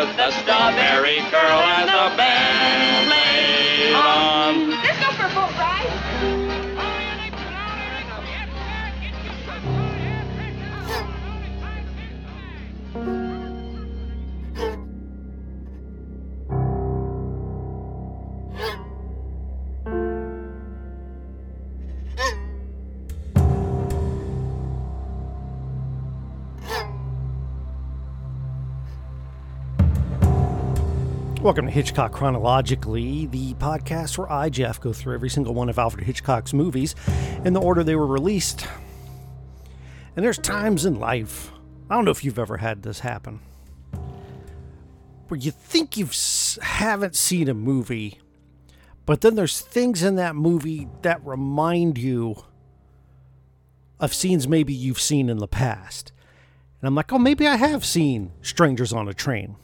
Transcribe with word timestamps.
with 0.00 0.16
the 0.16 0.30
strawberry 0.30 1.18
girl 1.30 1.60
as 1.74 1.86
the 1.86 2.16
band 2.16 2.97
Welcome 31.40 31.66
to 31.66 31.72
Hitchcock 31.72 32.10
Chronologically, 32.10 33.26
the 33.26 33.54
podcast 33.54 34.18
where 34.18 34.30
I, 34.30 34.48
Jeff, 34.48 34.80
go 34.80 34.92
through 34.92 35.14
every 35.14 35.30
single 35.30 35.54
one 35.54 35.68
of 35.68 35.78
Alfred 35.78 36.04
Hitchcock's 36.04 36.52
movies 36.52 36.96
in 37.44 37.52
the 37.52 37.60
order 37.60 37.84
they 37.84 37.94
were 37.94 38.08
released. 38.08 38.66
And 40.16 40.24
there's 40.24 40.36
times 40.36 40.84
in 40.84 40.98
life, 40.98 41.52
I 41.88 41.94
don't 41.94 42.04
know 42.04 42.10
if 42.10 42.24
you've 42.24 42.40
ever 42.40 42.56
had 42.56 42.82
this 42.82 42.98
happen, 43.00 43.38
where 45.28 45.38
you 45.38 45.52
think 45.52 45.96
you 45.96 46.08
haven't 46.60 47.14
seen 47.14 47.48
a 47.48 47.54
movie, 47.54 48.18
but 49.06 49.20
then 49.20 49.36
there's 49.36 49.60
things 49.60 50.02
in 50.02 50.16
that 50.16 50.34
movie 50.34 50.88
that 51.02 51.24
remind 51.24 51.98
you 51.98 52.42
of 54.00 54.12
scenes 54.12 54.48
maybe 54.48 54.74
you've 54.74 55.00
seen 55.00 55.30
in 55.30 55.38
the 55.38 55.46
past. 55.46 56.10
And 56.80 56.88
I'm 56.88 56.96
like, 56.96 57.12
oh, 57.12 57.18
maybe 57.18 57.46
I 57.46 57.54
have 57.54 57.84
seen 57.84 58.32
Strangers 58.42 58.92
on 58.92 59.08
a 59.08 59.14
Train. 59.14 59.54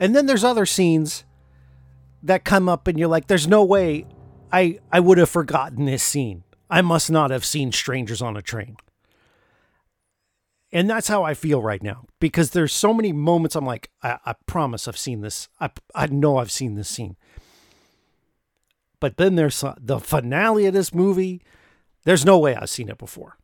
And 0.00 0.14
then 0.14 0.26
there's 0.26 0.44
other 0.44 0.66
scenes 0.66 1.24
that 2.22 2.44
come 2.44 2.68
up 2.68 2.88
and 2.88 2.98
you're 2.98 3.08
like, 3.08 3.26
there's 3.26 3.46
no 3.46 3.64
way 3.64 4.06
I 4.52 4.78
I 4.90 5.00
would 5.00 5.18
have 5.18 5.30
forgotten 5.30 5.84
this 5.84 6.02
scene. 6.02 6.44
I 6.70 6.82
must 6.82 7.10
not 7.10 7.30
have 7.30 7.44
seen 7.44 7.72
Strangers 7.72 8.22
on 8.22 8.36
a 8.36 8.42
Train. 8.42 8.76
And 10.72 10.90
that's 10.90 11.06
how 11.06 11.22
I 11.22 11.34
feel 11.34 11.62
right 11.62 11.82
now 11.82 12.06
because 12.18 12.50
there's 12.50 12.72
so 12.72 12.92
many 12.92 13.12
moments 13.12 13.54
I'm 13.54 13.64
like, 13.64 13.90
I, 14.02 14.18
I 14.26 14.34
promise 14.46 14.88
I've 14.88 14.98
seen 14.98 15.20
this. 15.20 15.48
I, 15.60 15.70
I 15.94 16.06
know 16.08 16.38
I've 16.38 16.50
seen 16.50 16.74
this 16.74 16.88
scene. 16.88 17.16
But 18.98 19.16
then 19.16 19.36
there's 19.36 19.62
uh, 19.62 19.74
the 19.78 20.00
finale 20.00 20.66
of 20.66 20.74
this 20.74 20.92
movie. 20.92 21.42
There's 22.04 22.24
no 22.24 22.38
way 22.38 22.56
I've 22.56 22.70
seen 22.70 22.88
it 22.88 22.98
before. 22.98 23.36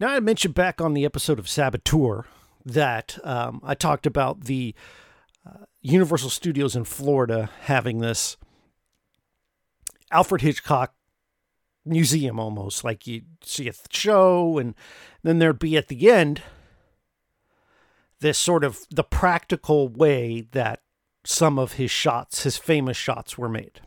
Now, 0.00 0.08
I 0.08 0.20
mentioned 0.20 0.54
back 0.54 0.80
on 0.80 0.94
the 0.94 1.04
episode 1.04 1.38
of 1.38 1.48
Saboteur 1.48 2.26
that 2.64 3.18
um, 3.24 3.60
I 3.64 3.74
talked 3.74 4.06
about 4.06 4.44
the 4.44 4.74
Universal 5.80 6.30
Studios 6.30 6.74
in 6.74 6.84
Florida 6.84 7.50
having 7.62 7.98
this 7.98 8.36
Alfred 10.10 10.40
Hitchcock 10.40 10.94
museum 11.84 12.38
almost 12.38 12.84
like 12.84 13.06
you 13.06 13.22
see 13.42 13.68
a 13.68 13.72
show 13.90 14.58
and 14.58 14.74
then 15.22 15.38
there'd 15.38 15.58
be 15.58 15.76
at 15.76 15.88
the 15.88 16.10
end 16.10 16.42
this 18.20 18.36
sort 18.36 18.64
of 18.64 18.80
the 18.90 19.04
practical 19.04 19.88
way 19.88 20.46
that 20.52 20.82
some 21.24 21.58
of 21.58 21.74
his 21.74 21.90
shots 21.90 22.42
his 22.42 22.56
famous 22.56 22.96
shots 22.96 23.38
were 23.38 23.48
made. 23.48 23.80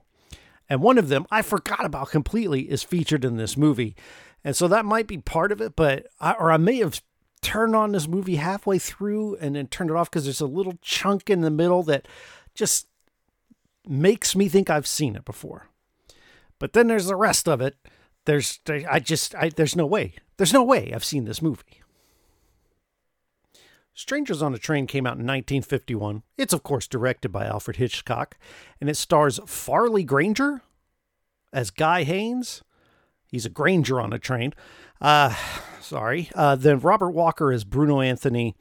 And 0.70 0.82
one 0.82 0.98
of 0.98 1.10
them 1.10 1.26
i 1.30 1.42
forgot 1.42 1.86
about 1.86 2.10
completely 2.10 2.72
is 2.72 2.84
featured 2.84 3.26
in 3.26 3.38
this 3.38 3.58
movie. 3.58 3.96
And 4.44 4.56
so 4.56 4.68
that 4.70 4.86
might 4.86 5.08
be 5.08 5.18
part 5.18 5.52
of 5.52 5.62
it 5.62 5.76
but 5.76 6.08
I, 6.20 6.34
or 6.34 6.52
i 6.52 6.58
may 6.58 6.78
have 6.78 7.02
turned 7.42 7.76
on 7.76 7.92
this 7.92 8.08
movie 8.08 8.36
halfway 8.36 8.78
through 8.78 9.36
and 9.38 9.56
then 9.56 9.68
turned 9.68 9.90
it 9.90 9.96
off 9.96 10.10
because 10.10 10.26
there's 10.26 10.42
a 10.42 10.46
little 10.48 10.78
chunk 10.82 11.30
in 11.30 11.42
the 11.42 11.50
middle 11.50 11.84
that 11.84 12.08
just 12.54 12.88
makes 13.88 14.36
me 14.36 14.48
think 14.48 14.70
I've 14.70 14.88
seen 14.88 15.16
it 15.16 15.26
before. 15.26 15.68
But 16.60 16.74
then 16.74 16.88
there's 16.88 17.08
the 17.08 17.16
rest 17.16 17.48
of 17.48 17.62
it. 17.62 17.76
There's 18.26 18.60
I 18.70 19.00
just 19.00 19.34
I, 19.36 19.50
there's 19.50 19.76
no 19.76 19.86
way. 19.86 20.14
There's 20.38 20.54
no 20.54 20.64
way 20.64 20.94
I've 20.94 21.04
seen 21.04 21.26
this 21.26 21.42
movie. 21.42 21.82
Strangers 23.94 24.42
on 24.42 24.54
a 24.54 24.58
Train 24.58 24.88
came 24.88 25.06
out 25.06 25.18
in 25.18 25.26
1951. 25.26 26.24
It's 26.38 26.54
of 26.54 26.64
course 26.64 26.88
directed 26.88 27.30
by 27.30 27.46
Alfred 27.46 27.78
Hitchcock 27.78 28.38
and 28.80 28.90
it 28.90 28.98
stars 28.98 29.40
Farley 29.48 30.04
Granger 30.04 30.62
as 31.52 31.72
Guy 31.72 32.04
Haines. 32.04 32.62
He's 33.32 33.46
a 33.46 33.50
Granger 33.50 34.00
on 34.02 34.12
a 34.12 34.20
train. 34.20 34.54
Uh, 35.00 35.34
sorry. 35.80 36.30
Uh, 36.36 36.56
then 36.56 36.80
Robert 36.80 37.12
Walker 37.12 37.52
is 37.52 37.64
Bruno 37.64 38.02
Antony. 38.02 38.56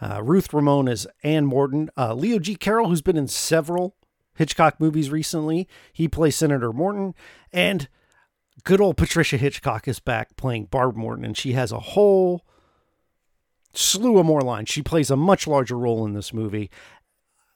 Uh, 0.00 0.22
Ruth 0.22 0.52
Roman 0.52 0.88
is 0.88 1.06
Anne 1.22 1.46
Morton. 1.46 1.90
Uh, 1.96 2.14
Leo 2.14 2.38
G. 2.38 2.54
Carroll, 2.54 2.88
who's 2.88 3.02
been 3.02 3.16
in 3.16 3.28
several 3.28 3.96
Hitchcock 4.34 4.80
movies 4.80 5.10
recently, 5.10 5.68
he 5.92 6.08
plays 6.08 6.36
Senator 6.36 6.72
Morton. 6.72 7.14
And 7.52 7.88
good 8.62 8.80
old 8.80 8.96
Patricia 8.96 9.36
Hitchcock 9.36 9.88
is 9.88 9.98
back 9.98 10.36
playing 10.36 10.66
Barb 10.66 10.96
Morton, 10.96 11.24
and 11.24 11.36
she 11.36 11.52
has 11.52 11.72
a 11.72 11.80
whole 11.80 12.44
slew 13.72 14.18
of 14.18 14.26
more 14.26 14.42
lines. 14.42 14.68
She 14.68 14.82
plays 14.82 15.10
a 15.10 15.16
much 15.16 15.46
larger 15.46 15.76
role 15.76 16.04
in 16.04 16.14
this 16.14 16.32
movie. 16.32 16.70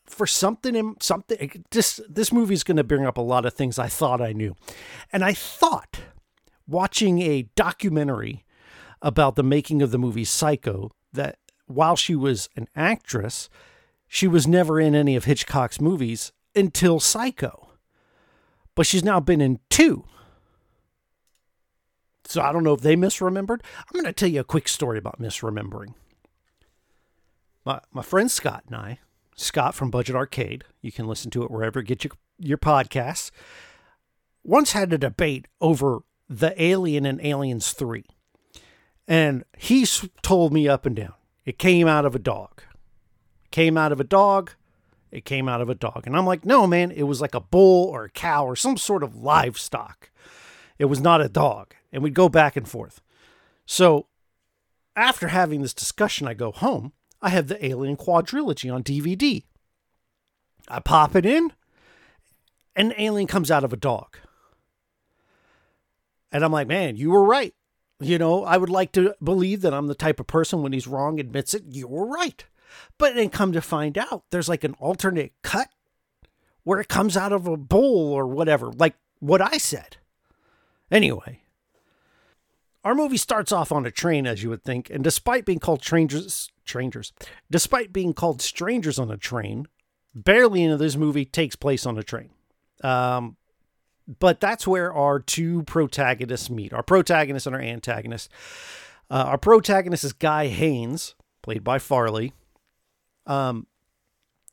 For 0.06 0.26
something 0.26 0.74
in 0.74 0.96
something, 1.00 1.64
this 1.70 2.00
this 2.08 2.32
movie 2.32 2.54
is 2.54 2.64
going 2.64 2.78
to 2.78 2.84
bring 2.84 3.04
up 3.04 3.18
a 3.18 3.22
lot 3.22 3.44
of 3.44 3.52
things 3.52 3.78
I 3.78 3.88
thought 3.88 4.22
I 4.22 4.32
knew, 4.32 4.56
and 5.12 5.22
I 5.22 5.34
thought 5.34 6.00
watching 6.68 7.20
a 7.20 7.48
documentary 7.56 8.44
about 9.00 9.34
the 9.34 9.42
making 9.42 9.82
of 9.82 9.90
the 9.90 9.98
movie 9.98 10.24
Psycho 10.24 10.90
that 11.12 11.38
while 11.66 11.96
she 11.96 12.14
was 12.14 12.48
an 12.56 12.68
actress, 12.76 13.48
she 14.06 14.28
was 14.28 14.46
never 14.46 14.80
in 14.80 14.94
any 14.94 15.16
of 15.16 15.24
Hitchcock's 15.24 15.80
movies 15.80 16.32
until 16.54 17.00
Psycho. 17.00 17.70
But 18.74 18.86
she's 18.86 19.04
now 19.04 19.18
been 19.20 19.40
in 19.40 19.60
two. 19.70 20.04
So 22.24 22.42
I 22.42 22.52
don't 22.52 22.64
know 22.64 22.74
if 22.74 22.82
they 22.82 22.94
misremembered. 22.94 23.60
I'm 23.78 23.94
going 23.94 24.04
to 24.04 24.12
tell 24.12 24.28
you 24.28 24.40
a 24.40 24.44
quick 24.44 24.68
story 24.68 24.98
about 24.98 25.20
misremembering. 25.20 25.94
My, 27.64 27.80
my 27.92 28.02
friend 28.02 28.30
Scott 28.30 28.64
and 28.66 28.76
I, 28.76 28.98
Scott 29.34 29.74
from 29.74 29.90
Budget 29.90 30.16
Arcade, 30.16 30.64
you 30.82 30.92
can 30.92 31.06
listen 31.06 31.30
to 31.32 31.42
it 31.42 31.50
wherever 31.50 31.80
you 31.80 31.86
get 31.86 32.04
your, 32.04 32.12
your 32.38 32.58
podcasts, 32.58 33.30
once 34.42 34.72
had 34.72 34.92
a 34.92 34.98
debate 34.98 35.48
over 35.60 36.00
The 36.28 36.60
Alien 36.62 37.06
and 37.06 37.20
Aliens 37.20 37.72
3. 37.72 38.04
And 39.06 39.44
he 39.56 39.86
told 40.22 40.52
me 40.52 40.68
up 40.68 40.84
and 40.84 40.94
down 40.94 41.14
it 41.44 41.58
came 41.58 41.88
out 41.88 42.04
of 42.04 42.14
a 42.14 42.18
dog. 42.18 42.62
came 43.50 43.78
out 43.78 43.92
of 43.92 44.00
a 44.00 44.04
dog. 44.04 44.52
It 45.10 45.24
came 45.24 45.48
out 45.48 45.62
of 45.62 45.70
a 45.70 45.74
dog. 45.74 46.02
And 46.06 46.14
I'm 46.14 46.26
like, 46.26 46.44
no, 46.44 46.66
man, 46.66 46.90
it 46.90 47.04
was 47.04 47.22
like 47.22 47.34
a 47.34 47.40
bull 47.40 47.88
or 47.88 48.04
a 48.04 48.10
cow 48.10 48.44
or 48.44 48.54
some 48.54 48.76
sort 48.76 49.02
of 49.02 49.16
livestock. 49.16 50.10
It 50.78 50.84
was 50.84 51.00
not 51.00 51.22
a 51.22 51.28
dog. 51.30 51.74
And 51.90 52.02
we'd 52.02 52.12
go 52.12 52.28
back 52.28 52.56
and 52.56 52.68
forth. 52.68 53.00
So 53.64 54.06
after 54.94 55.28
having 55.28 55.62
this 55.62 55.72
discussion, 55.72 56.28
I 56.28 56.34
go 56.34 56.52
home. 56.52 56.92
I 57.22 57.30
have 57.30 57.48
the 57.48 57.64
Alien 57.64 57.96
Quadrilogy 57.96 58.72
on 58.72 58.82
DVD. 58.82 59.44
I 60.68 60.80
pop 60.80 61.16
it 61.16 61.24
in, 61.24 61.52
and 62.76 62.90
the 62.90 63.02
alien 63.02 63.26
comes 63.26 63.50
out 63.50 63.64
of 63.64 63.72
a 63.72 63.76
dog. 63.76 64.18
And 66.32 66.44
I'm 66.44 66.52
like, 66.52 66.68
man, 66.68 66.96
you 66.96 67.10
were 67.10 67.24
right. 67.24 67.54
You 68.00 68.18
know, 68.18 68.44
I 68.44 68.56
would 68.56 68.70
like 68.70 68.92
to 68.92 69.14
believe 69.22 69.62
that 69.62 69.74
I'm 69.74 69.88
the 69.88 69.94
type 69.94 70.20
of 70.20 70.26
person 70.26 70.62
when 70.62 70.72
he's 70.72 70.86
wrong 70.86 71.18
admits 71.18 71.54
it, 71.54 71.64
you 71.68 71.88
were 71.88 72.06
right. 72.06 72.44
But 72.96 73.14
then 73.14 73.30
come 73.30 73.52
to 73.52 73.60
find 73.60 73.98
out, 73.98 74.24
there's 74.30 74.48
like 74.48 74.62
an 74.62 74.74
alternate 74.74 75.32
cut 75.42 75.68
where 76.62 76.80
it 76.80 76.88
comes 76.88 77.16
out 77.16 77.32
of 77.32 77.46
a 77.46 77.56
bowl 77.56 78.12
or 78.12 78.26
whatever, 78.26 78.70
like 78.70 78.94
what 79.20 79.40
I 79.40 79.56
said. 79.56 79.96
Anyway, 80.90 81.40
our 82.84 82.94
movie 82.94 83.16
starts 83.16 83.52
off 83.52 83.72
on 83.72 83.86
a 83.86 83.90
train, 83.90 84.26
as 84.26 84.42
you 84.42 84.50
would 84.50 84.64
think, 84.64 84.90
and 84.90 85.02
despite 85.02 85.44
being 85.44 85.58
called 85.58 85.82
strangers, 85.82 86.50
strangers, 86.64 87.12
despite 87.50 87.92
being 87.92 88.12
called 88.12 88.40
strangers 88.40 88.98
on 88.98 89.10
a 89.10 89.16
train, 89.16 89.66
barely 90.14 90.62
any 90.62 90.72
of 90.72 90.78
this 90.78 90.96
movie 90.96 91.24
takes 91.24 91.56
place 91.56 91.84
on 91.84 91.98
a 91.98 92.02
train. 92.02 92.30
Um, 92.84 93.36
but 94.18 94.40
that's 94.40 94.66
where 94.66 94.92
our 94.92 95.20
two 95.20 95.62
protagonists 95.64 96.48
meet 96.48 96.72
our 96.72 96.82
protagonist 96.82 97.46
and 97.46 97.54
our 97.54 97.62
antagonist. 97.62 98.30
Uh, 99.10 99.24
our 99.26 99.38
protagonist 99.38 100.04
is 100.04 100.12
Guy 100.12 100.48
Haines, 100.48 101.14
played 101.42 101.64
by 101.64 101.78
Farley, 101.78 102.32
um, 103.26 103.66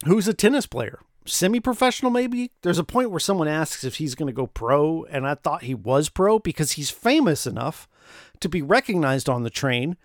who's 0.05 0.27
a 0.27 0.33
tennis 0.33 0.65
player, 0.65 0.99
semi 1.25 1.59
professional, 1.59 2.11
maybe. 2.11 2.51
There's 2.61 2.79
a 2.79 2.83
point 2.83 3.11
where 3.11 3.19
someone 3.19 3.47
asks 3.47 3.83
if 3.83 3.95
he's 3.95 4.15
going 4.15 4.27
to 4.27 4.33
go 4.33 4.47
pro, 4.47 5.05
and 5.05 5.27
I 5.27 5.35
thought 5.35 5.63
he 5.63 5.73
was 5.73 6.09
pro 6.09 6.39
because 6.39 6.73
he's 6.73 6.89
famous 6.89 7.47
enough 7.47 7.87
to 8.41 8.49
be 8.49 8.61
recognized 8.61 9.29
on 9.29 9.43
the 9.43 9.49
train 9.49 9.97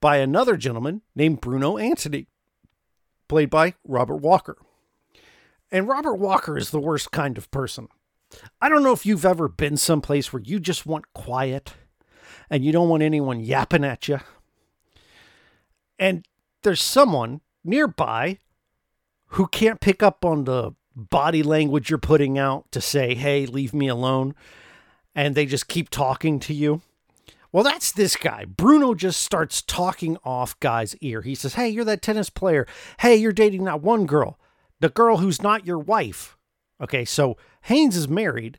by 0.00 0.16
another 0.16 0.56
gentleman 0.56 1.02
named 1.14 1.40
Bruno 1.40 1.76
Antony, 1.76 2.28
played 3.28 3.50
by 3.50 3.74
Robert 3.86 4.16
Walker. 4.16 4.56
And 5.70 5.86
Robert 5.86 6.14
Walker 6.14 6.58
is 6.58 6.70
the 6.70 6.80
worst 6.80 7.12
kind 7.12 7.38
of 7.38 7.50
person. 7.50 7.88
I 8.60 8.68
don't 8.68 8.82
know 8.82 8.92
if 8.92 9.06
you've 9.06 9.24
ever 9.24 9.48
been 9.48 9.76
someplace 9.76 10.32
where 10.32 10.42
you 10.42 10.60
just 10.60 10.86
want 10.86 11.12
quiet 11.12 11.74
and 12.48 12.64
you 12.64 12.72
don't 12.72 12.88
want 12.88 13.02
anyone 13.02 13.40
yapping 13.40 13.84
at 13.84 14.08
you. 14.08 14.20
And 15.98 16.26
there's 16.62 16.80
someone 16.80 17.40
nearby 17.64 18.38
who 19.28 19.46
can't 19.46 19.80
pick 19.80 20.02
up 20.02 20.24
on 20.24 20.44
the 20.44 20.72
body 20.96 21.42
language 21.42 21.90
you're 21.90 21.98
putting 21.98 22.38
out 22.38 22.70
to 22.72 22.80
say, 22.80 23.14
hey, 23.14 23.46
leave 23.46 23.72
me 23.72 23.88
alone. 23.88 24.34
And 25.14 25.34
they 25.34 25.46
just 25.46 25.68
keep 25.68 25.90
talking 25.90 26.40
to 26.40 26.54
you. 26.54 26.82
Well, 27.52 27.64
that's 27.64 27.90
this 27.90 28.16
guy. 28.16 28.44
Bruno 28.44 28.94
just 28.94 29.20
starts 29.22 29.60
talking 29.60 30.16
off 30.24 30.58
Guy's 30.60 30.94
ear. 30.96 31.22
He 31.22 31.34
says, 31.34 31.54
Hey, 31.54 31.68
you're 31.68 31.84
that 31.84 32.00
tennis 32.00 32.30
player. 32.30 32.66
Hey, 33.00 33.16
you're 33.16 33.32
dating 33.32 33.64
that 33.64 33.82
one 33.82 34.06
girl, 34.06 34.38
the 34.78 34.88
girl 34.88 35.16
who's 35.16 35.42
not 35.42 35.66
your 35.66 35.78
wife. 35.78 36.36
Okay, 36.80 37.04
so 37.04 37.36
Haines 37.62 37.96
is 37.96 38.08
married 38.08 38.58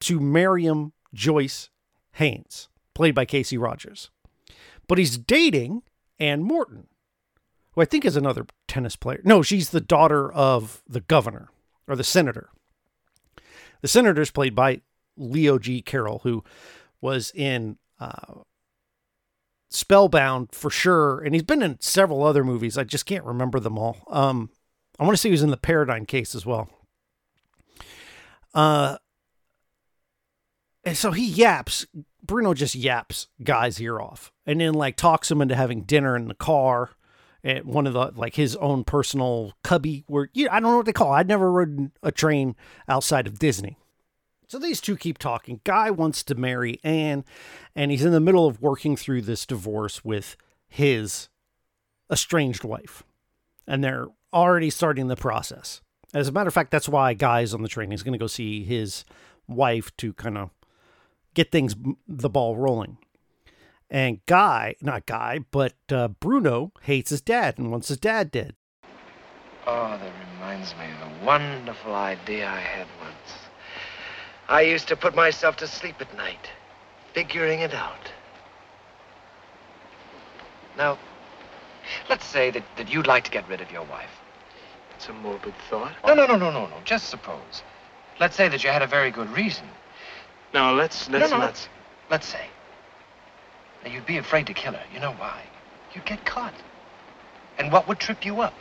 to 0.00 0.20
Miriam 0.20 0.92
Joyce 1.14 1.70
Haines, 2.12 2.68
played 2.94 3.14
by 3.14 3.24
Kasey 3.24 3.58
Rogers. 3.58 4.10
But 4.88 4.98
he's 4.98 5.16
dating 5.16 5.82
Anne 6.18 6.42
Morton, 6.42 6.88
who 7.72 7.80
I 7.80 7.84
think 7.84 8.04
is 8.04 8.16
another 8.16 8.46
tennis 8.68 8.96
player. 8.96 9.20
No, 9.24 9.42
she's 9.42 9.70
the 9.70 9.80
daughter 9.80 10.30
of 10.32 10.82
the 10.86 11.00
governor 11.00 11.48
or 11.88 11.96
the 11.96 12.04
senator. 12.04 12.50
The 13.80 13.88
senator 13.88 14.22
is 14.22 14.30
played 14.30 14.54
by 14.54 14.82
Leo 15.16 15.58
G. 15.58 15.82
Carroll, 15.82 16.20
who 16.24 16.44
was 17.00 17.32
in 17.34 17.78
uh, 17.98 18.42
Spellbound 19.70 20.52
for 20.52 20.70
sure, 20.70 21.20
and 21.20 21.34
he's 21.34 21.42
been 21.42 21.62
in 21.62 21.80
several 21.80 22.22
other 22.22 22.44
movies. 22.44 22.76
I 22.76 22.84
just 22.84 23.06
can't 23.06 23.24
remember 23.24 23.58
them 23.58 23.78
all. 23.78 23.98
Um, 24.08 24.50
I 24.98 25.04
want 25.04 25.14
to 25.14 25.16
say 25.16 25.30
he 25.30 25.32
was 25.32 25.42
in 25.42 25.50
the 25.50 25.56
Paradine 25.56 26.06
Case 26.06 26.34
as 26.34 26.44
well. 26.44 26.68
Uh, 28.54 28.96
and 30.84 30.96
so 30.96 31.12
he 31.12 31.26
yaps. 31.26 31.86
Bruno 32.22 32.54
just 32.54 32.74
yaps 32.74 33.28
Guy's 33.42 33.80
ear 33.80 34.00
off, 34.00 34.32
and 34.46 34.60
then 34.60 34.74
like 34.74 34.96
talks 34.96 35.30
him 35.30 35.40
into 35.40 35.56
having 35.56 35.82
dinner 35.82 36.16
in 36.16 36.28
the 36.28 36.34
car 36.34 36.90
at 37.44 37.66
one 37.66 37.86
of 37.86 37.94
the 37.94 38.12
like 38.14 38.36
his 38.36 38.56
own 38.56 38.84
personal 38.84 39.52
cubby. 39.64 40.04
Where 40.06 40.28
you, 40.32 40.48
I 40.50 40.60
don't 40.60 40.70
know 40.70 40.76
what 40.78 40.86
they 40.86 40.92
call. 40.92 41.12
It. 41.12 41.18
I'd 41.18 41.28
never 41.28 41.50
ridden 41.50 41.92
a 42.02 42.12
train 42.12 42.56
outside 42.88 43.26
of 43.26 43.38
Disney. 43.38 43.76
So 44.48 44.58
these 44.58 44.82
two 44.82 44.96
keep 44.96 45.16
talking. 45.16 45.60
Guy 45.64 45.90
wants 45.90 46.22
to 46.24 46.34
marry 46.34 46.78
Anne, 46.84 47.24
and 47.74 47.90
he's 47.90 48.04
in 48.04 48.12
the 48.12 48.20
middle 48.20 48.46
of 48.46 48.60
working 48.60 48.96
through 48.96 49.22
this 49.22 49.46
divorce 49.46 50.04
with 50.04 50.36
his 50.68 51.28
estranged 52.10 52.62
wife. 52.62 53.02
And 53.66 53.82
they're 53.82 54.08
already 54.32 54.68
starting 54.68 55.08
the 55.08 55.16
process. 55.16 55.80
As 56.14 56.28
a 56.28 56.32
matter 56.32 56.48
of 56.48 56.54
fact, 56.54 56.70
that's 56.70 56.88
why 56.88 57.14
Guy's 57.14 57.54
on 57.54 57.62
the 57.62 57.68
train. 57.68 57.90
He's 57.90 58.02
going 58.02 58.12
to 58.12 58.18
go 58.18 58.26
see 58.26 58.64
his 58.64 59.04
wife 59.48 59.96
to 59.96 60.12
kind 60.12 60.36
of 60.36 60.50
get 61.34 61.50
things, 61.50 61.74
the 62.06 62.28
ball 62.28 62.56
rolling. 62.56 62.98
And 63.88 64.24
Guy, 64.26 64.76
not 64.80 65.06
Guy, 65.06 65.40
but 65.50 65.74
uh, 65.90 66.08
Bruno 66.08 66.72
hates 66.82 67.10
his 67.10 67.20
dad 67.20 67.58
and 67.58 67.70
wants 67.70 67.88
his 67.88 67.98
dad 67.98 68.30
dead. 68.30 68.54
Oh, 69.66 69.98
that 69.98 70.12
reminds 70.34 70.74
me 70.76 70.86
of 70.86 71.08
a 71.08 71.24
wonderful 71.24 71.94
idea 71.94 72.48
I 72.48 72.58
had 72.58 72.86
once. 73.00 73.14
I 74.48 74.62
used 74.62 74.88
to 74.88 74.96
put 74.96 75.14
myself 75.14 75.56
to 75.58 75.66
sleep 75.66 75.96
at 76.00 76.14
night, 76.16 76.50
figuring 77.14 77.60
it 77.60 77.72
out. 77.72 78.10
Now, 80.76 80.98
let's 82.08 82.26
say 82.26 82.50
that, 82.50 82.64
that 82.76 82.92
you'd 82.92 83.06
like 83.06 83.24
to 83.24 83.30
get 83.30 83.48
rid 83.48 83.60
of 83.60 83.70
your 83.70 83.84
wife. 83.84 84.21
It's 85.02 85.08
a 85.08 85.14
morbid 85.14 85.54
thought. 85.68 85.96
No, 86.06 86.14
no, 86.14 86.26
no, 86.26 86.36
no, 86.36 86.52
no, 86.52 86.66
no. 86.68 86.76
Just 86.84 87.08
suppose. 87.08 87.64
Let's 88.20 88.36
say 88.36 88.46
that 88.46 88.62
you 88.62 88.70
had 88.70 88.82
a 88.82 88.86
very 88.86 89.10
good 89.10 89.28
reason. 89.30 89.66
No, 90.54 90.74
let's 90.74 91.10
let's 91.10 91.28
no, 91.28 91.38
no, 91.38 91.38
not. 91.38 91.46
let's, 91.46 91.68
let's 92.08 92.26
say. 92.28 92.46
Now, 93.82 93.90
you'd 93.90 94.06
be 94.06 94.18
afraid 94.18 94.46
to 94.46 94.54
kill 94.54 94.74
her. 94.74 94.84
You 94.94 95.00
know 95.00 95.10
why? 95.14 95.42
You'd 95.92 96.04
get 96.04 96.24
caught. 96.24 96.54
And 97.58 97.72
what 97.72 97.88
would 97.88 97.98
trip 97.98 98.24
you 98.24 98.42
up? 98.42 98.54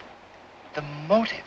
The 0.73 0.81
motive. 0.81 1.45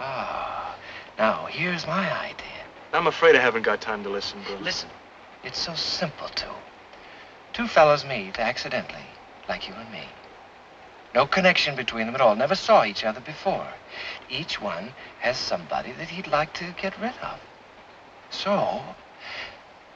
Ah, 0.00 0.76
now 1.16 1.46
here's 1.46 1.86
my 1.86 2.12
idea. 2.12 2.64
I'm 2.92 3.06
afraid 3.06 3.36
I 3.36 3.40
haven't 3.40 3.62
got 3.62 3.80
time 3.80 4.02
to 4.02 4.08
listen, 4.08 4.42
Bruno. 4.46 4.64
Listen, 4.64 4.90
it's 5.44 5.60
so 5.60 5.74
simple, 5.74 6.26
too. 6.30 6.56
Two 7.52 7.68
fellows 7.68 8.04
meet 8.04 8.40
accidentally, 8.40 9.06
like 9.48 9.68
you 9.68 9.74
and 9.74 9.92
me. 9.92 10.08
No 11.14 11.26
connection 11.26 11.74
between 11.74 12.06
them 12.06 12.14
at 12.14 12.20
all. 12.20 12.36
Never 12.36 12.54
saw 12.54 12.84
each 12.84 13.04
other 13.04 13.20
before. 13.20 13.66
Each 14.28 14.60
one 14.60 14.92
has 15.20 15.36
somebody 15.36 15.92
that 15.92 16.08
he'd 16.08 16.28
like 16.28 16.52
to 16.54 16.74
get 16.80 16.98
rid 17.00 17.14
of. 17.22 17.40
So, 18.30 18.82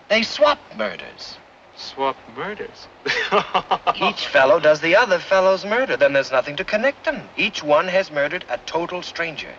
they 0.09 0.23
swap 0.23 0.59
murders. 0.77 1.39
Swap 1.77 2.17
murders. 2.37 2.89
Each 3.97 4.27
fellow 4.27 4.61
does 4.61 4.81
the 4.81 4.97
other 4.97 5.19
fellow's 5.19 5.65
murder. 5.65 5.97
Then 5.97 6.13
there's 6.13 6.33
nothing 6.33 6.57
to 6.57 6.65
connect 6.65 7.05
them. 7.05 7.29
Each 7.37 7.63
one 7.63 7.89
has 7.89 8.11
murdered 8.11 8.45
a 8.49 8.59
total 8.59 9.03
stranger. 9.03 9.55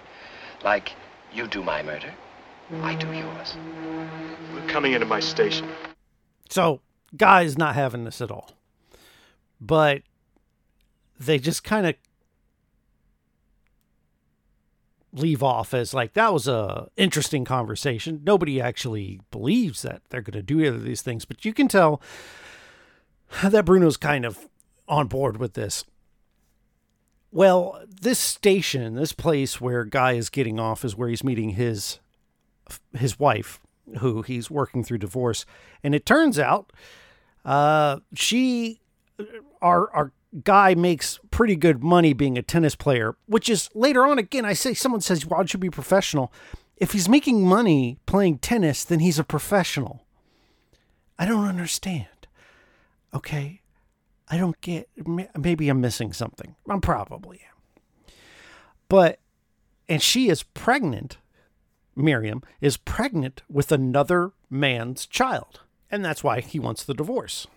Like, 0.63 0.94
you 1.34 1.48
do 1.48 1.62
my 1.63 1.84
murder, 1.84 2.13
I 2.81 2.96
do 2.96 3.12
yours. 3.12 3.57
We're 4.54 4.68
coming 4.68 4.94
into 4.94 5.06
my 5.06 5.19
station. 5.19 5.68
So, 6.50 6.81
Guy's 7.16 7.57
not 7.57 7.75
having 7.75 8.04
this 8.06 8.22
at 8.22 8.31
all. 8.31 8.52
But 9.60 10.02
they 11.20 11.40
just 11.40 11.64
kind 11.64 11.88
of 11.88 11.96
leave 15.16 15.42
off 15.42 15.74
as 15.74 15.94
like 15.94 16.14
that 16.14 16.34
was 16.34 16.48
a 16.48 16.90
interesting 16.98 17.46
conversation. 17.46 18.22
Nobody 18.24 18.60
actually 18.60 19.22
believes 19.32 19.82
that 19.82 20.02
they're 20.10 20.22
going 20.22 20.34
to 20.34 20.44
do 20.44 20.60
either 20.60 20.76
of 20.76 20.84
these 20.84 21.02
things, 21.02 21.26
but 21.26 21.46
you 21.46 21.54
can 21.54 21.68
tell 21.68 22.02
that 23.44 23.66
Bruno's 23.66 23.98
kind 23.98 24.26
of 24.26 24.48
on 24.88 25.08
board 25.08 25.38
with 25.38 25.54
this. 25.54 25.86
Well, 27.32 27.82
this 28.02 28.20
station, 28.20 28.96
this 28.96 29.14
place 29.14 29.60
where 29.60 29.84
Guy 29.84 30.14
is 30.14 30.30
getting 30.30 30.60
off 30.60 30.86
is 30.86 30.96
where 30.96 31.10
he's 31.10 31.24
meeting 31.24 31.52
his 31.52 32.00
his 32.98 33.19
wife 33.19 33.60
who 34.00 34.24
he's 34.24 34.50
working 34.50 34.84
through 34.84 34.98
divorce, 34.98 35.45
and 35.84 35.94
it 35.95 36.06
turns 36.06 36.40
out 36.40 36.72
uh 37.45 38.00
she 38.16 38.81
our 39.62 39.92
our 39.92 40.12
guy 40.44 40.75
makes 40.75 41.19
pretty 41.31 41.56
good 41.56 41.83
money 41.83 42.13
being 42.13 42.37
a 42.37 42.42
tennis 42.42 42.75
player, 42.75 43.15
which 43.25 43.49
is 43.49 43.69
later 43.73 44.06
on 44.06 44.19
again. 44.19 44.45
I 44.45 44.54
say 44.54 44.73
someone 44.73 45.01
says, 45.01 45.25
"Why 45.25 45.45
should 45.45 45.59
be 45.59 45.69
professional?" 45.69 46.31
If 46.77 46.92
he's 46.92 47.07
making 47.07 47.47
money 47.47 47.97
playing 48.06 48.39
tennis, 48.39 48.83
then 48.83 48.99
he's 48.99 49.19
a 49.19 49.23
professional. 49.23 50.06
I 51.18 51.25
don't 51.25 51.47
understand. 51.47 52.07
Okay, 53.13 53.61
I 54.27 54.37
don't 54.37 54.59
get. 54.59 54.89
Maybe 55.37 55.69
I'm 55.69 55.80
missing 55.80 56.11
something. 56.11 56.56
I'm 56.69 56.81
probably. 56.81 57.42
But, 58.89 59.19
and 59.87 60.01
she 60.01 60.30
is 60.30 60.44
pregnant. 60.44 61.18
Miriam 61.95 62.44
is 62.59 62.75
pregnant 62.75 63.42
with 63.49 63.71
another 63.71 64.33
man's 64.49 65.06
child, 65.06 65.61
and 65.89 66.04
that's 66.04 66.23
why 66.23 66.42
he 66.42 66.59
wants 66.59 66.83
the 66.83 66.94
divorce. 66.94 67.47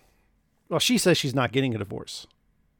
Well, 0.69 0.79
she 0.79 0.97
says 0.97 1.17
she's 1.17 1.35
not 1.35 1.51
getting 1.51 1.75
a 1.75 1.79
divorce 1.79 2.25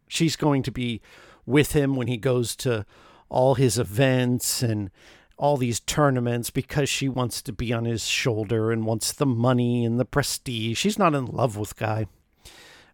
she's 0.10 0.36
going 0.36 0.64
to 0.64 0.72
be 0.72 1.02
with 1.46 1.72
him 1.72 1.96
when 1.96 2.08
he 2.08 2.18
goes 2.18 2.56
to 2.58 2.86
all 3.30 3.56
his 3.56 3.80
events 3.80 4.62
and 4.62 4.92
all 5.38 5.56
these 5.56 5.80
tournaments 5.80 6.50
because 6.50 6.90
she 6.90 7.08
wants 7.08 7.42
to 7.42 7.54
be 7.54 7.72
on 7.72 7.86
his 7.86 8.06
shoulder 8.06 8.72
and 8.72 8.86
wants 8.86 9.14
the 9.14 9.26
money 9.26 9.86
and 9.86 9.98
the 9.98 10.06
prestige. 10.06 10.78
She's 10.78 11.00
not 11.00 11.16
in 11.16 11.28
love 11.28 11.56
with 11.56 11.78
Guy. 11.78 12.08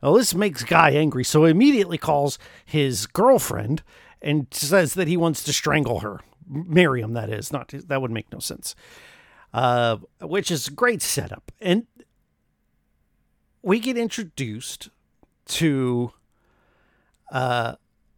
Well, 0.04 0.14
this 0.14 0.36
makes 0.36 0.64
Guy 0.64 0.92
angry, 0.92 1.24
so 1.24 1.46
he 1.46 1.52
immediately 1.52 1.98
calls 1.98 2.38
his 2.64 3.08
girlfriend 3.08 3.82
and 4.22 4.46
says 4.52 4.94
that 4.94 5.08
he 5.08 5.18
wants 5.18 5.44
to 5.44 5.54
strangle 5.54 6.02
her. 6.02 6.20
Miriam, 6.48 7.14
that 7.14 7.32
is. 7.32 7.52
Not 7.52 7.70
that 7.70 8.02
would 8.02 8.12
make 8.12 8.32
no 8.32 8.38
sense. 8.38 8.76
Uh, 9.52 9.98
which 10.22 10.52
is 10.52 10.68
a 10.68 10.72
great 10.72 11.02
setup. 11.02 11.52
And 11.60 11.88
we 13.64 13.80
get 13.80 13.98
introduced 13.98 14.90
to 15.48 16.12
uh, 17.32 17.76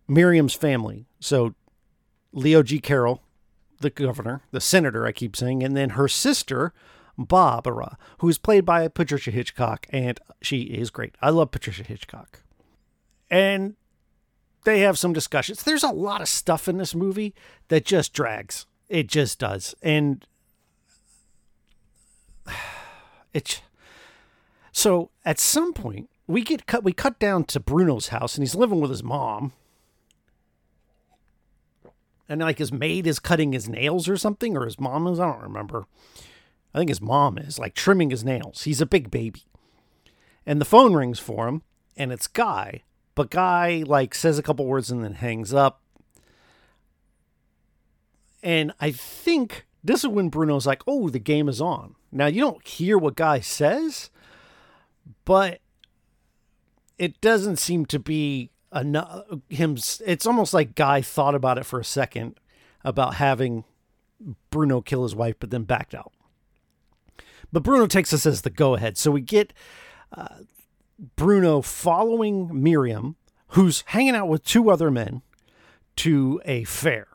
Miriam's 0.07 0.53
family. 0.53 1.05
So 1.19 1.55
Leo 2.31 2.63
G. 2.63 2.79
Carroll, 2.79 3.21
the 3.79 3.89
governor, 3.89 4.41
the 4.51 4.61
senator, 4.61 5.05
I 5.05 5.11
keep 5.11 5.35
saying, 5.35 5.63
and 5.63 5.75
then 5.75 5.91
her 5.91 6.07
sister, 6.07 6.73
Barbara, 7.17 7.97
who 8.19 8.29
is 8.29 8.37
played 8.37 8.65
by 8.65 8.87
Patricia 8.87 9.31
Hitchcock, 9.31 9.87
and 9.89 10.19
she 10.41 10.61
is 10.61 10.89
great. 10.89 11.15
I 11.21 11.29
love 11.29 11.51
Patricia 11.51 11.83
Hitchcock. 11.83 12.41
And 13.29 13.75
they 14.63 14.79
have 14.81 14.97
some 14.97 15.13
discussions. 15.13 15.63
There's 15.63 15.83
a 15.83 15.89
lot 15.89 16.21
of 16.21 16.27
stuff 16.27 16.67
in 16.67 16.77
this 16.77 16.93
movie 16.93 17.33
that 17.69 17.85
just 17.85 18.13
drags. 18.13 18.65
It 18.89 19.07
just 19.07 19.39
does. 19.39 19.75
And 19.81 20.25
it's 23.33 23.61
so 24.71 25.09
at 25.25 25.39
some 25.39 25.73
point 25.73 26.09
we 26.27 26.43
get 26.43 26.65
cut 26.65 26.83
we 26.83 26.93
cut 26.93 27.19
down 27.19 27.45
to 27.45 27.59
Bruno's 27.59 28.09
house 28.09 28.35
and 28.35 28.43
he's 28.43 28.55
living 28.55 28.79
with 28.79 28.91
his 28.91 29.03
mom. 29.03 29.53
and 32.29 32.41
like 32.41 32.57
his 32.57 32.71
maid 32.71 33.07
is 33.07 33.19
cutting 33.19 33.53
his 33.53 33.69
nails 33.69 34.07
or 34.09 34.17
something, 34.17 34.57
or 34.57 34.65
his 34.65 34.79
mom 34.79 35.07
is. 35.07 35.19
I 35.19 35.31
don't 35.31 35.41
remember. 35.41 35.85
I 36.73 36.79
think 36.79 36.89
his 36.89 37.01
mom 37.01 37.37
is 37.37 37.57
like 37.57 37.73
trimming 37.73 38.09
his 38.09 38.23
nails. 38.23 38.63
He's 38.63 38.81
a 38.81 38.85
big 38.85 39.09
baby, 39.09 39.43
and 40.45 40.59
the 40.59 40.65
phone 40.65 40.93
rings 40.93 41.19
for 41.19 41.47
him, 41.47 41.61
and 41.95 42.11
it's 42.11 42.27
Guy. 42.27 42.83
But 43.15 43.29
Guy 43.31 43.83
like 43.85 44.13
says 44.13 44.37
a 44.37 44.43
couple 44.43 44.65
words 44.65 44.91
and 44.91 45.03
then 45.03 45.13
hangs 45.13 45.53
up. 45.53 45.81
And 48.43 48.71
I 48.79 48.91
think 48.91 49.65
this 49.83 50.03
is 50.03 50.07
when 50.07 50.29
Bruno's 50.29 50.67
like, 50.67 50.83
"Oh, 50.85 51.09
the 51.09 51.19
game 51.19 51.49
is 51.49 51.61
on." 51.61 51.95
Now 52.11 52.27
you 52.27 52.41
don't 52.41 52.65
hear 52.67 52.97
what 52.97 53.15
Guy 53.15 53.39
says, 53.39 54.09
but 55.25 55.59
it 56.97 57.19
doesn't 57.21 57.57
seem 57.57 57.85
to 57.85 57.99
be 57.99 58.51
enough 58.73 59.23
him 59.49 59.77
it's 60.05 60.25
almost 60.25 60.53
like 60.53 60.75
guy 60.75 61.01
thought 61.01 61.35
about 61.35 61.57
it 61.57 61.65
for 61.65 61.79
a 61.79 61.85
second 61.85 62.37
about 62.83 63.15
having 63.15 63.63
bruno 64.49 64.81
kill 64.81 65.03
his 65.03 65.15
wife 65.15 65.35
but 65.39 65.49
then 65.51 65.63
backed 65.63 65.95
out. 65.95 66.11
But 67.51 67.63
bruno 67.63 67.87
takes 67.87 68.13
us 68.13 68.25
as 68.25 68.41
the 68.41 68.49
go 68.49 68.75
ahead 68.75 68.97
so 68.97 69.11
we 69.11 69.21
get 69.21 69.53
uh, 70.11 70.39
bruno 71.15 71.61
following 71.61 72.61
miriam 72.61 73.15
who's 73.49 73.83
hanging 73.87 74.15
out 74.15 74.27
with 74.27 74.43
two 74.43 74.69
other 74.69 74.91
men 74.91 75.21
to 75.97 76.41
a 76.45 76.63
fair. 76.65 77.07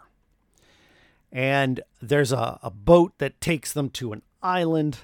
And 1.30 1.80
there's 2.00 2.32
a, 2.32 2.58
a 2.62 2.70
boat 2.70 3.14
that 3.18 3.40
takes 3.40 3.72
them 3.72 3.88
to 3.90 4.12
an 4.12 4.22
island. 4.42 4.98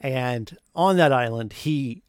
And 0.00 0.56
on 0.74 0.96
that 0.96 1.12
island 1.12 1.52
he 1.52 2.03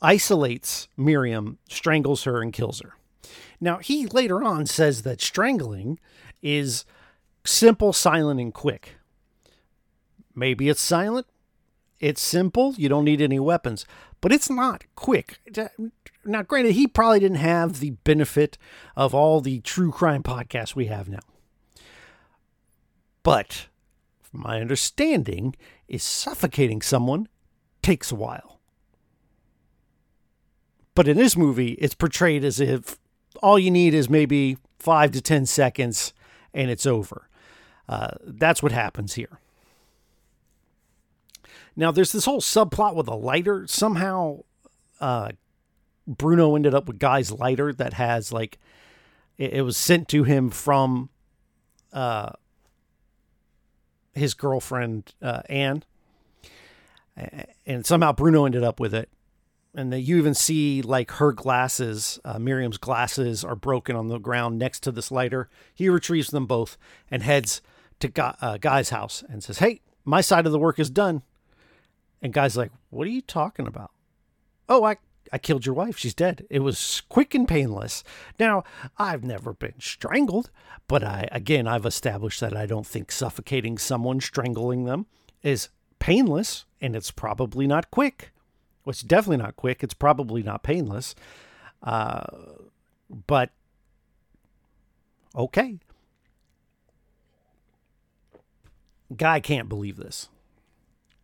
isolates 0.00 0.88
Miriam, 0.96 1.58
strangles 1.68 2.24
her, 2.24 2.42
and 2.42 2.52
kills 2.52 2.80
her. 2.80 2.94
Now, 3.60 3.78
he 3.78 4.06
later 4.06 4.42
on 4.42 4.66
says 4.66 5.02
that 5.02 5.20
strangling 5.20 5.98
is 6.42 6.84
simple, 7.44 7.92
silent, 7.92 8.40
and 8.40 8.54
quick. 8.54 8.96
Maybe 10.34 10.68
it's 10.68 10.80
silent, 10.80 11.26
it's 11.98 12.22
simple, 12.22 12.74
you 12.76 12.88
don't 12.88 13.04
need 13.04 13.20
any 13.20 13.40
weapons, 13.40 13.84
but 14.20 14.32
it's 14.32 14.48
not 14.48 14.84
quick. 14.94 15.40
Now, 16.24 16.42
granted, 16.42 16.74
he 16.74 16.86
probably 16.86 17.20
didn't 17.20 17.38
have 17.38 17.80
the 17.80 17.90
benefit 17.90 18.56
of 18.96 19.14
all 19.14 19.40
the 19.40 19.60
true 19.60 19.90
crime 19.90 20.22
podcasts 20.22 20.76
we 20.76 20.86
have 20.86 21.08
now. 21.08 21.18
But 23.24 23.66
from 24.30 24.42
my 24.42 24.60
understanding, 24.60 25.54
is 25.86 26.02
suffocating 26.02 26.82
someone 26.82 27.28
takes 27.82 28.12
a 28.12 28.14
while. 28.14 28.57
But 30.98 31.06
in 31.06 31.16
this 31.16 31.36
movie, 31.36 31.74
it's 31.74 31.94
portrayed 31.94 32.42
as 32.42 32.58
if 32.58 32.98
all 33.40 33.56
you 33.56 33.70
need 33.70 33.94
is 33.94 34.10
maybe 34.10 34.58
five 34.80 35.12
to 35.12 35.20
10 35.20 35.46
seconds 35.46 36.12
and 36.52 36.72
it's 36.72 36.86
over. 36.86 37.28
Uh, 37.88 38.16
that's 38.24 38.64
what 38.64 38.72
happens 38.72 39.14
here. 39.14 39.38
Now, 41.76 41.92
there's 41.92 42.10
this 42.10 42.24
whole 42.24 42.40
subplot 42.40 42.96
with 42.96 43.06
a 43.06 43.14
lighter. 43.14 43.64
Somehow, 43.68 44.40
uh, 45.00 45.28
Bruno 46.08 46.56
ended 46.56 46.74
up 46.74 46.88
with 46.88 46.98
Guy's 46.98 47.30
lighter 47.30 47.72
that 47.72 47.92
has 47.92 48.32
like, 48.32 48.58
it, 49.36 49.52
it 49.52 49.62
was 49.62 49.76
sent 49.76 50.08
to 50.08 50.24
him 50.24 50.50
from 50.50 51.10
uh, 51.92 52.32
his 54.14 54.34
girlfriend, 54.34 55.14
uh, 55.22 55.42
Anne. 55.48 55.84
And 57.64 57.86
somehow 57.86 58.10
Bruno 58.10 58.46
ended 58.46 58.64
up 58.64 58.80
with 58.80 58.94
it 58.94 59.08
and 59.78 59.92
that 59.92 60.00
you 60.00 60.18
even 60.18 60.34
see 60.34 60.82
like 60.82 61.12
her 61.12 61.30
glasses, 61.30 62.18
uh, 62.24 62.36
Miriam's 62.36 62.78
glasses, 62.78 63.44
are 63.44 63.54
broken 63.54 63.94
on 63.94 64.08
the 64.08 64.18
ground 64.18 64.58
next 64.58 64.80
to 64.80 64.90
this 64.90 65.12
lighter. 65.12 65.48
He 65.72 65.88
retrieves 65.88 66.30
them 66.30 66.46
both 66.46 66.76
and 67.12 67.22
heads 67.22 67.62
to 68.00 68.36
uh, 68.42 68.58
Guy's 68.58 68.90
house 68.90 69.22
and 69.28 69.42
says, 69.42 69.58
"Hey, 69.58 69.80
my 70.04 70.20
side 70.20 70.46
of 70.46 70.52
the 70.52 70.58
work 70.58 70.80
is 70.80 70.90
done." 70.90 71.22
And 72.20 72.32
Guy's 72.32 72.56
like, 72.56 72.72
"What 72.90 73.06
are 73.06 73.10
you 73.10 73.20
talking 73.20 73.68
about?" 73.68 73.92
"Oh, 74.68 74.82
I 74.82 74.96
I 75.32 75.38
killed 75.38 75.64
your 75.64 75.76
wife. 75.76 75.96
She's 75.96 76.14
dead. 76.14 76.44
It 76.50 76.60
was 76.60 77.02
quick 77.08 77.32
and 77.32 77.46
painless. 77.46 78.02
Now, 78.40 78.64
I've 78.96 79.22
never 79.22 79.52
been 79.52 79.78
strangled, 79.78 80.50
but 80.88 81.04
I 81.04 81.28
again 81.30 81.68
I've 81.68 81.86
established 81.86 82.40
that 82.40 82.56
I 82.56 82.66
don't 82.66 82.86
think 82.86 83.12
suffocating 83.12 83.78
someone, 83.78 84.20
strangling 84.20 84.86
them, 84.86 85.06
is 85.44 85.68
painless, 86.00 86.64
and 86.80 86.96
it's 86.96 87.12
probably 87.12 87.68
not 87.68 87.92
quick." 87.92 88.32
Well, 88.84 88.90
it's 88.90 89.02
definitely 89.02 89.38
not 89.38 89.56
quick. 89.56 89.82
It's 89.82 89.94
probably 89.94 90.42
not 90.42 90.62
painless. 90.62 91.14
Uh, 91.82 92.24
but 93.26 93.50
okay. 95.34 95.78
Guy 99.16 99.40
can't 99.40 99.68
believe 99.68 99.96
this. 99.96 100.28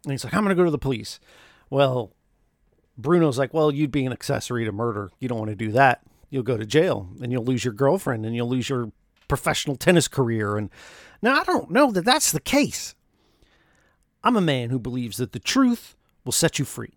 And 0.05 0.13
he's 0.13 0.25
like, 0.25 0.35
I'm 0.35 0.43
going 0.43 0.55
to 0.55 0.61
go 0.61 0.65
to 0.65 0.71
the 0.71 0.79
police. 0.79 1.21
Well, 1.71 2.13
Bruno's 2.97 3.39
like, 3.39 3.53
Well, 3.53 3.73
you'd 3.73 3.91
be 3.91 4.05
an 4.05 4.13
accessory 4.13 4.65
to 4.65 4.73
murder. 4.73 5.11
You 5.19 5.29
don't 5.29 5.39
want 5.39 5.51
to 5.51 5.57
do 5.57 5.73
that. 5.73 6.03
You'll 6.31 6.43
go 6.43 6.57
to 6.57 6.67
jail 6.67 7.09
and 7.23 7.33
you'll 7.33 7.45
lose 7.45 7.65
your 7.65 7.75
girlfriend 7.75 8.25
and 8.27 8.35
you'll 8.35 8.49
lose 8.49 8.69
your 8.69 8.93
professional 9.29 9.77
tennis 9.77 10.09
career. 10.09 10.57
And 10.57 10.71
now 11.23 11.41
I 11.41 11.45
don't 11.45 11.71
know 11.71 11.91
that 11.93 12.05
that's 12.05 12.33
the 12.33 12.41
case. 12.41 12.95
I'm 14.23 14.37
a 14.37 14.41
man 14.41 14.71
who 14.71 14.79
believes 14.79 15.19
that 15.19 15.33
the 15.33 15.39
truth 15.39 15.97
will 16.25 16.33
set 16.33 16.59
you 16.59 16.65
free. 16.65 16.95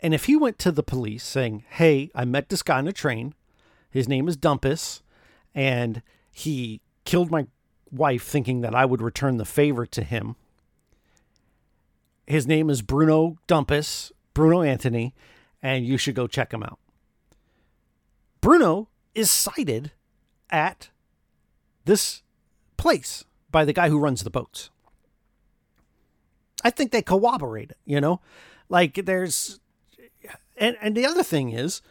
And 0.00 0.14
if 0.14 0.26
he 0.26 0.36
went 0.36 0.58
to 0.60 0.72
the 0.72 0.82
police 0.82 1.24
saying, 1.24 1.64
Hey, 1.70 2.10
I 2.14 2.24
met 2.24 2.48
this 2.48 2.62
guy 2.62 2.78
on 2.78 2.88
a 2.88 2.92
train, 2.92 3.34
his 3.90 4.08
name 4.08 4.28
is 4.28 4.36
Dumpus, 4.36 5.02
and 5.54 6.02
he 6.30 6.80
killed 7.04 7.30
my 7.30 7.46
wife 7.90 8.22
thinking 8.22 8.60
that 8.60 8.74
I 8.74 8.84
would 8.84 9.02
return 9.02 9.38
the 9.38 9.44
favor 9.44 9.86
to 9.86 10.02
him. 10.02 10.36
His 12.26 12.46
name 12.46 12.68
is 12.68 12.82
Bruno 12.82 13.38
Dumpus, 13.46 14.12
Bruno 14.34 14.62
Antony, 14.62 15.14
and 15.62 15.86
you 15.86 15.96
should 15.96 16.14
go 16.14 16.26
check 16.26 16.52
him 16.52 16.62
out. 16.62 16.78
Bruno 18.40 18.88
is 19.14 19.30
cited 19.30 19.92
at 20.50 20.90
this 21.86 22.22
place 22.76 23.24
by 23.50 23.64
the 23.64 23.72
guy 23.72 23.88
who 23.88 23.98
runs 23.98 24.22
the 24.22 24.30
boats. 24.30 24.70
I 26.62 26.70
think 26.70 26.92
they 26.92 27.02
corroborate 27.02 27.70
it, 27.70 27.78
you 27.84 28.00
know? 28.00 28.20
Like 28.68 29.06
there's 29.06 29.60
and 30.60 30.76
and 30.80 30.96
the 30.96 31.06
other 31.06 31.22
thing 31.22 31.50
is, 31.50 31.82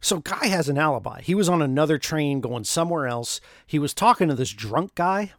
so 0.00 0.18
Guy 0.18 0.46
has 0.46 0.68
an 0.68 0.78
alibi. 0.78 1.20
He 1.22 1.34
was 1.34 1.48
on 1.48 1.62
another 1.62 1.98
train 1.98 2.40
going 2.40 2.64
somewhere 2.64 3.06
else. 3.06 3.40
He 3.66 3.78
was 3.78 3.94
talking 3.94 4.28
to 4.28 4.34
this 4.34 4.52
drunk 4.52 4.94
guy. 4.94 5.32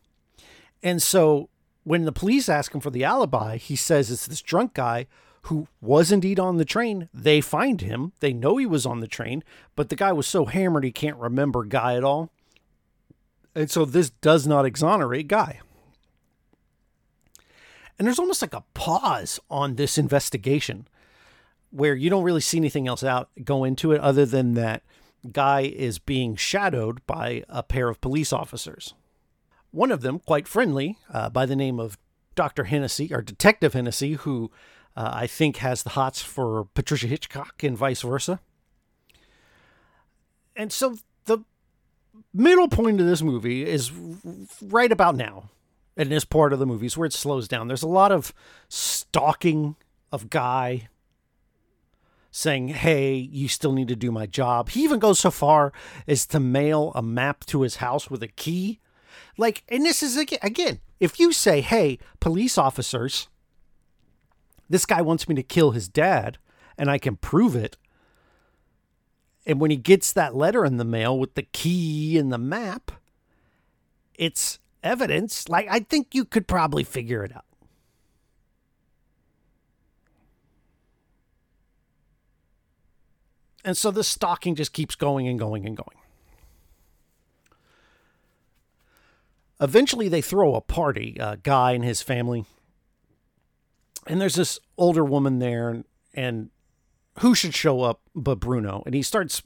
And 0.84 1.01
so 1.01 1.50
when 1.84 2.05
the 2.05 2.12
police 2.12 2.50
ask 2.50 2.74
him 2.74 2.81
for 2.81 2.89
the 2.89 3.03
alibi, 3.03 3.57
he 3.57 3.75
says 3.75 4.12
it's 4.12 4.27
this 4.27 4.41
drunk 4.41 4.74
guy 4.74 5.07
who 5.43 5.67
was 5.79 6.12
indeed 6.12 6.39
on 6.39 6.57
the 6.57 6.65
train. 6.65 7.07
They 7.13 7.39
find 7.39 7.79
him. 7.79 8.12
They 8.19 8.34
know 8.34 8.57
he 8.57 8.65
was 8.65 8.86
on 8.86 9.00
the 9.00 9.07
train, 9.07 9.43
but 9.75 9.88
the 9.88 9.96
guy 9.96 10.12
was 10.12 10.27
so 10.27 10.46
hammered 10.46 10.84
he 10.84 10.91
can't 10.91 11.15
remember 11.17 11.63
Guy 11.63 11.96
at 11.96 12.03
all. 12.03 12.31
And 13.55 13.72
so 13.72 13.86
this 13.86 14.10
does 14.10 14.46
not 14.46 14.65
exonerate 14.65 15.29
Guy. 15.29 15.62
And 17.98 18.05
there's 18.05 18.19
almost 18.19 18.41
like 18.41 18.53
a 18.53 18.65
pause 18.74 19.39
on 19.50 19.75
this 19.75 19.98
investigation 19.98 20.88
where 21.71 21.95
you 21.95 22.09
don't 22.09 22.24
really 22.24 22.41
see 22.41 22.57
anything 22.57 22.88
else 22.88 23.03
out 23.03 23.29
go 23.43 23.63
into 23.63 23.91
it 23.91 24.01
other 24.01 24.25
than 24.25 24.53
that 24.53 24.83
guy 25.31 25.62
is 25.62 26.00
being 26.00 26.36
shadowed 26.36 27.05
by 27.05 27.43
a 27.50 27.63
pair 27.63 27.89
of 27.89 28.01
police 28.01 28.31
officers. 28.31 28.93
One 29.71 29.91
of 29.91 30.01
them, 30.01 30.19
quite 30.19 30.47
friendly, 30.47 30.97
uh, 31.12 31.29
by 31.29 31.45
the 31.45 31.55
name 31.55 31.79
of 31.79 31.97
Dr. 32.36 32.65
Hennessy, 32.65 33.13
or 33.13 33.21
Detective 33.21 33.74
Hennessy, 33.74 34.13
who 34.13 34.51
uh, 34.95 35.12
I 35.13 35.27
think 35.27 35.57
has 35.57 35.83
the 35.83 35.91
hots 35.91 36.21
for 36.21 36.65
Patricia 36.74 37.07
Hitchcock 37.07 37.63
and 37.63 37.77
vice 37.77 38.01
versa. 38.01 38.39
And 40.55 40.71
so 40.71 40.97
the 41.25 41.39
middle 42.33 42.67
point 42.67 43.00
of 43.00 43.05
this 43.05 43.21
movie 43.21 43.65
is 43.65 43.91
right 44.62 44.91
about 44.91 45.15
now, 45.15 45.50
in 45.95 46.09
this 46.09 46.25
part 46.25 46.53
of 46.53 46.59
the 46.59 46.65
movies 46.65 46.95
where 46.95 47.05
it 47.05 47.13
slows 47.13 47.47
down. 47.47 47.67
There's 47.67 47.83
a 47.83 47.88
lot 47.88 48.12
of 48.12 48.33
stalking 48.69 49.75
of 50.12 50.29
Guy 50.29 50.89
saying, 52.38 52.70
Hey, 52.70 53.15
you 53.15 53.48
still 53.48 53.74
need 53.74 53.88
to 53.88 53.96
do 53.96 54.12
my 54.12 54.27
job. 54.27 54.70
He 54.70 54.84
even 54.84 55.00
goes 55.00 55.20
so 55.20 55.32
far 55.32 55.74
as 56.08 56.25
to 56.27 56.39
mail 56.39 56.91
a 56.94 57.01
map 57.01 57.46
to 57.48 57.62
his 57.62 57.77
house 57.77 58.12
with 58.12 58.22
a 58.22 58.27
key. 58.27 58.79
Like, 59.38 59.63
and 59.70 59.84
this 59.84 60.03
is 60.03 60.17
again, 60.17 60.79
if 61.00 61.20
you 61.20 61.34
say, 61.34 61.62
Hey, 61.62 61.98
police 62.20 62.58
officers, 62.58 63.27
this 64.70 64.86
guy 64.86 65.01
wants 65.01 65.27
me 65.27 65.34
to 65.36 65.44
kill 65.44 65.72
his 65.72 65.88
dad, 65.88 66.38
and 66.77 66.91
I 66.91 67.00
can 67.00 67.15
prove 67.15 67.56
it. 67.56 67.77
And 69.46 69.60
when 69.60 69.72
he 69.72 69.77
gets 69.77 70.13
that 70.13 70.36
letter 70.36 70.63
in 70.63 70.77
the 70.77 70.86
mail 70.86 71.17
with 71.17 71.34
the 71.34 71.44
key 71.44 72.17
and 72.20 72.32
the 72.32 72.38
map, 72.38 72.91
it's 74.13 74.60
evidence. 74.84 75.50
Like, 75.50 75.67
I 75.72 75.79
think 75.79 76.13
you 76.13 76.24
could 76.24 76.48
probably 76.48 76.84
figure 76.84 77.24
it 77.24 77.36
out. 77.36 77.46
And 83.67 83.75
so 83.75 83.91
the 83.91 84.01
stalking 84.01 84.55
just 84.55 84.71
keeps 84.71 84.95
going 84.95 85.27
and 85.27 85.38
going 85.38 85.65
and 85.65 85.75
going. 85.75 85.97
Eventually, 89.59 90.07
they 90.07 90.21
throw 90.21 90.55
a 90.55 90.62
party, 90.62 91.17
a 91.19 91.36
guy 91.36 91.74
and 91.74 91.83
his 91.83 92.01
family. 92.01 92.45
And 94.07 94.21
there's 94.21 94.36
this 94.36 94.57
older 94.77 95.03
woman 95.03 95.39
there, 95.39 95.67
and, 95.67 95.83
and 96.13 96.50
who 97.19 97.36
should 97.36 97.53
show 97.53 97.81
up 97.81 98.00
but 98.15 98.39
Bruno? 98.39 98.83
And 98.86 98.95
he 98.95 99.01
starts, 99.01 99.41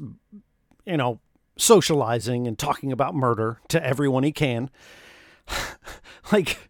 you 0.85 0.97
know, 0.97 1.19
socializing 1.57 2.45
and 2.45 2.59
talking 2.59 2.91
about 2.91 3.15
murder 3.15 3.59
to 3.69 3.83
everyone 3.83 4.21
he 4.21 4.31
can. 4.31 4.69
like, 6.31 6.69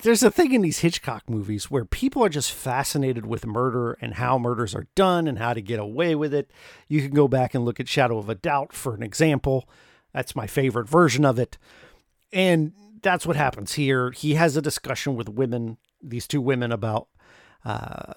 there's 0.00 0.22
a 0.22 0.30
thing 0.30 0.52
in 0.52 0.62
these 0.62 0.78
Hitchcock 0.80 1.28
movies 1.28 1.70
where 1.70 1.84
people 1.84 2.24
are 2.24 2.30
just 2.30 2.50
fascinated 2.50 3.26
with 3.26 3.46
murder 3.46 3.92
and 4.00 4.14
how 4.14 4.38
murders 4.38 4.74
are 4.74 4.86
done 4.94 5.28
and 5.28 5.38
how 5.38 5.52
to 5.52 5.60
get 5.60 5.78
away 5.78 6.14
with 6.14 6.32
it. 6.32 6.50
You 6.88 7.02
can 7.02 7.12
go 7.12 7.28
back 7.28 7.54
and 7.54 7.64
look 7.64 7.78
at 7.78 7.88
Shadow 7.88 8.18
of 8.18 8.28
a 8.28 8.34
Doubt 8.34 8.72
for 8.72 8.94
an 8.94 9.02
example. 9.02 9.68
That's 10.12 10.36
my 10.36 10.46
favorite 10.46 10.88
version 10.88 11.24
of 11.24 11.38
it. 11.38 11.58
And 12.32 12.72
that's 13.02 13.26
what 13.26 13.36
happens 13.36 13.74
here. 13.74 14.10
He 14.12 14.34
has 14.34 14.56
a 14.56 14.62
discussion 14.62 15.14
with 15.16 15.28
women, 15.28 15.76
these 16.02 16.26
two 16.26 16.40
women, 16.40 16.72
about 16.72 17.08
uh, 17.64 18.14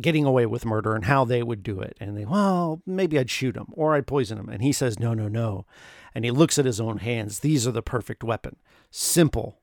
getting 0.00 0.24
away 0.24 0.46
with 0.46 0.64
murder 0.64 0.94
and 0.94 1.06
how 1.06 1.24
they 1.24 1.42
would 1.42 1.62
do 1.62 1.80
it. 1.80 1.96
And 2.00 2.16
they, 2.16 2.24
well, 2.24 2.82
maybe 2.86 3.18
I'd 3.18 3.30
shoot 3.30 3.56
him 3.56 3.66
or 3.72 3.94
I'd 3.94 4.06
poison 4.06 4.38
him. 4.38 4.48
And 4.48 4.62
he 4.62 4.72
says, 4.72 5.00
no, 5.00 5.14
no, 5.14 5.28
no. 5.28 5.66
And 6.14 6.24
he 6.24 6.30
looks 6.30 6.58
at 6.58 6.66
his 6.66 6.80
own 6.80 6.98
hands. 6.98 7.40
These 7.40 7.66
are 7.66 7.72
the 7.72 7.82
perfect 7.82 8.22
weapon. 8.22 8.56
Simple, 8.90 9.61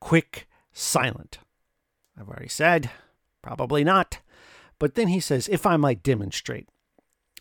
quick, 0.00 0.48
silent. 0.72 1.38
I've 2.18 2.28
already 2.28 2.48
said, 2.48 2.90
probably 3.42 3.84
not. 3.84 4.20
But 4.78 4.94
then 4.94 5.08
he 5.08 5.20
says, 5.20 5.48
if 5.48 5.66
I 5.66 5.76
might 5.76 6.02
demonstrate. 6.02 6.68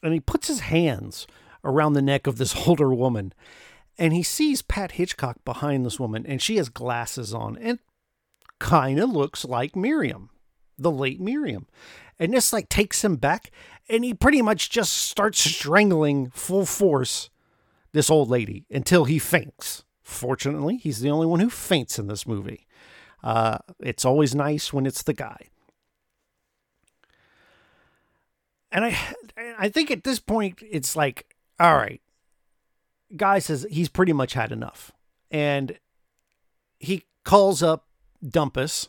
And 0.03 0.13
he 0.13 0.19
puts 0.19 0.47
his 0.47 0.61
hands 0.61 1.27
around 1.63 1.93
the 1.93 2.01
neck 2.01 2.27
of 2.27 2.37
this 2.37 2.55
older 2.67 2.93
woman. 2.93 3.33
And 3.97 4.13
he 4.13 4.23
sees 4.23 4.61
Pat 4.61 4.93
Hitchcock 4.93 5.43
behind 5.43 5.85
this 5.85 5.99
woman, 5.99 6.25
and 6.27 6.41
she 6.41 6.57
has 6.57 6.69
glasses 6.69 7.33
on 7.33 7.57
and 7.57 7.79
kind 8.59 8.99
of 8.99 9.09
looks 9.09 9.43
like 9.43 9.75
Miriam, 9.75 10.29
the 10.77 10.91
late 10.91 11.19
Miriam. 11.19 11.67
And 12.19 12.33
this 12.33 12.53
like 12.53 12.69
takes 12.69 13.03
him 13.03 13.15
back, 13.15 13.51
and 13.89 14.03
he 14.03 14.13
pretty 14.13 14.41
much 14.41 14.69
just 14.69 14.93
starts 14.93 15.39
strangling 15.39 16.29
full 16.29 16.65
force 16.65 17.29
this 17.91 18.09
old 18.09 18.29
lady 18.29 18.65
until 18.69 19.05
he 19.05 19.17
faints. 19.17 19.83
Fortunately, 20.07 20.77
he's 20.77 21.01
the 21.01 21.09
only 21.09 21.27
one 21.27 21.41
who 21.41 21.49
faints 21.49 21.99
in 21.99 22.07
this 22.07 22.25
movie. 22.25 22.65
Uh, 23.21 23.57
it's 23.81 24.05
always 24.05 24.33
nice 24.33 24.71
when 24.71 24.85
it's 24.85 25.03
the 25.03 25.13
guy. 25.13 25.49
And 28.71 28.85
I, 28.85 28.97
I 29.59 29.67
think 29.67 29.91
at 29.91 30.05
this 30.05 30.21
point 30.21 30.59
it's 30.61 30.95
like, 30.95 31.35
all 31.59 31.75
right, 31.75 32.01
guy 33.17 33.39
says 33.39 33.67
he's 33.69 33.89
pretty 33.89 34.13
much 34.13 34.31
had 34.31 34.53
enough, 34.53 34.93
and 35.29 35.77
he 36.79 37.03
calls 37.25 37.61
up 37.61 37.85
Dumpus, 38.25 38.87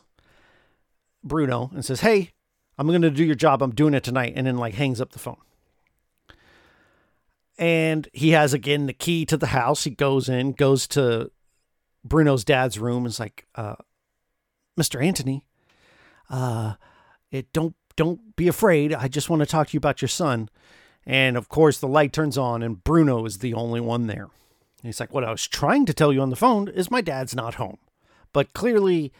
Bruno, 1.21 1.69
and 1.73 1.83
says, 1.83 1.99
"Hey, 1.99 2.31
I'm 2.77 2.87
going 2.87 3.01
to 3.01 3.11
do 3.11 3.25
your 3.25 3.35
job. 3.35 3.61
I'm 3.61 3.75
doing 3.75 3.93
it 3.93 4.05
tonight," 4.05 4.33
and 4.37 4.47
then 4.47 4.57
like 4.57 4.75
hangs 4.75 5.01
up 5.01 5.11
the 5.11 5.19
phone. 5.19 5.41
And 7.59 8.07
he 8.13 8.31
has 8.31 8.53
again 8.53 8.87
the 8.87 8.93
key 8.93 9.25
to 9.27 9.37
the 9.37 9.47
house. 9.47 9.83
He 9.83 9.91
goes 9.91 10.29
in, 10.29 10.53
goes 10.53 10.87
to 10.87 11.29
Bruno's 12.03 12.43
dad's 12.43 12.79
room, 12.79 13.03
and 13.03 13.07
is 13.07 13.19
like, 13.19 13.45
uh, 13.53 13.75
"Mr. 14.79 15.03
Antony, 15.03 15.45
uh, 16.29 16.75
it 17.29 17.53
don't 17.53 17.75
don't 17.95 18.35
be 18.35 18.47
afraid. 18.47 18.93
I 18.93 19.07
just 19.09 19.29
want 19.29 19.41
to 19.41 19.45
talk 19.45 19.67
to 19.67 19.73
you 19.73 19.77
about 19.77 20.01
your 20.01 20.09
son." 20.09 20.49
And 21.05 21.37
of 21.37 21.49
course, 21.49 21.79
the 21.79 21.87
light 21.87 22.13
turns 22.13 22.37
on, 22.37 22.63
and 22.63 22.83
Bruno 22.83 23.25
is 23.25 23.39
the 23.39 23.53
only 23.53 23.81
one 23.81 24.07
there. 24.07 24.29
And 24.81 24.87
he's 24.87 24.99
like, 24.99 25.13
What 25.13 25.23
I 25.23 25.31
was 25.31 25.47
trying 25.47 25.85
to 25.87 25.93
tell 25.93 26.13
you 26.13 26.21
on 26.21 26.29
the 26.29 26.35
phone 26.35 26.67
is 26.67 26.91
my 26.91 27.01
dad's 27.01 27.35
not 27.35 27.55
home. 27.55 27.77
But 28.31 28.53
clearly, 28.53 29.11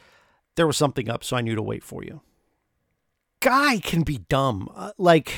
there 0.55 0.67
was 0.67 0.77
something 0.77 1.09
up, 1.09 1.23
so 1.23 1.35
I 1.35 1.41
knew 1.41 1.55
to 1.55 1.61
wait 1.61 1.83
for 1.83 2.03
you. 2.03 2.21
Guy 3.41 3.79
can 3.79 4.03
be 4.03 4.19
dumb. 4.19 4.69
Uh, 4.75 4.91
like, 4.97 5.33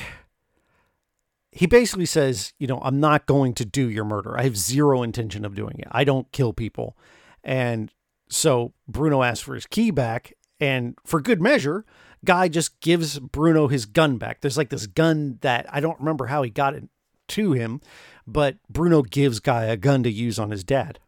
he 1.52 1.66
basically 1.66 2.06
says, 2.06 2.54
You 2.58 2.66
know, 2.66 2.80
I'm 2.82 2.98
not 2.98 3.26
going 3.26 3.52
to 3.54 3.64
do 3.64 3.88
your 3.88 4.04
murder. 4.04 4.38
I 4.38 4.42
have 4.42 4.56
zero 4.56 5.02
intention 5.02 5.44
of 5.44 5.54
doing 5.54 5.76
it. 5.78 5.88
I 5.92 6.02
don't 6.02 6.32
kill 6.32 6.52
people. 6.52 6.96
And 7.44 7.92
so 8.28 8.72
Bruno 8.88 9.22
asks 9.22 9.44
for 9.44 9.54
his 9.54 9.66
key 9.66 9.90
back. 9.90 10.32
And 10.58 10.96
for 11.04 11.20
good 11.20 11.40
measure, 11.40 11.84
Guy 12.24 12.48
just 12.48 12.80
gives 12.80 13.18
Bruno 13.18 13.66
his 13.66 13.84
gun 13.84 14.16
back. 14.16 14.40
There's 14.40 14.56
like 14.56 14.70
this 14.70 14.86
gun 14.86 15.38
that 15.42 15.66
I 15.72 15.80
don't 15.80 15.98
remember 15.98 16.26
how 16.26 16.42
he 16.42 16.50
got 16.50 16.74
it 16.74 16.84
to 17.28 17.52
him, 17.52 17.80
but 18.26 18.56
Bruno 18.70 19.02
gives 19.02 19.40
Guy 19.40 19.64
a 19.64 19.76
gun 19.76 20.02
to 20.04 20.10
use 20.10 20.38
on 20.38 20.50
his 20.50 20.62
dad. 20.62 21.00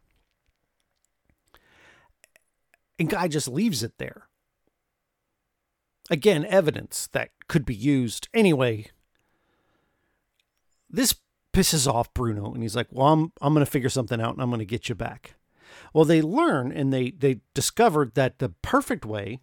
And 2.99 3.09
Guy 3.09 3.27
just 3.27 3.47
leaves 3.47 3.81
it 3.81 3.93
there. 3.97 4.27
Again, 6.09 6.45
evidence 6.45 7.07
that 7.13 7.31
could 7.47 7.65
be 7.65 7.75
used. 7.75 8.27
Anyway, 8.33 8.87
this 10.89 11.15
pisses 11.53 11.91
off 11.91 12.13
Bruno 12.13 12.53
and 12.53 12.61
he's 12.61 12.75
like, 12.75 12.87
"Well, 12.91 13.07
I'm 13.07 13.31
I'm 13.41 13.53
going 13.53 13.65
to 13.65 13.71
figure 13.71 13.89
something 13.89 14.21
out 14.21 14.33
and 14.33 14.41
I'm 14.41 14.49
going 14.49 14.59
to 14.59 14.65
get 14.65 14.89
you 14.89 14.95
back." 14.95 15.35
Well, 15.93 16.05
they 16.05 16.21
learn 16.21 16.71
and 16.71 16.91
they 16.93 17.11
they 17.11 17.41
discovered 17.53 18.15
that 18.15 18.39
the 18.39 18.49
perfect 18.49 19.05
way 19.05 19.39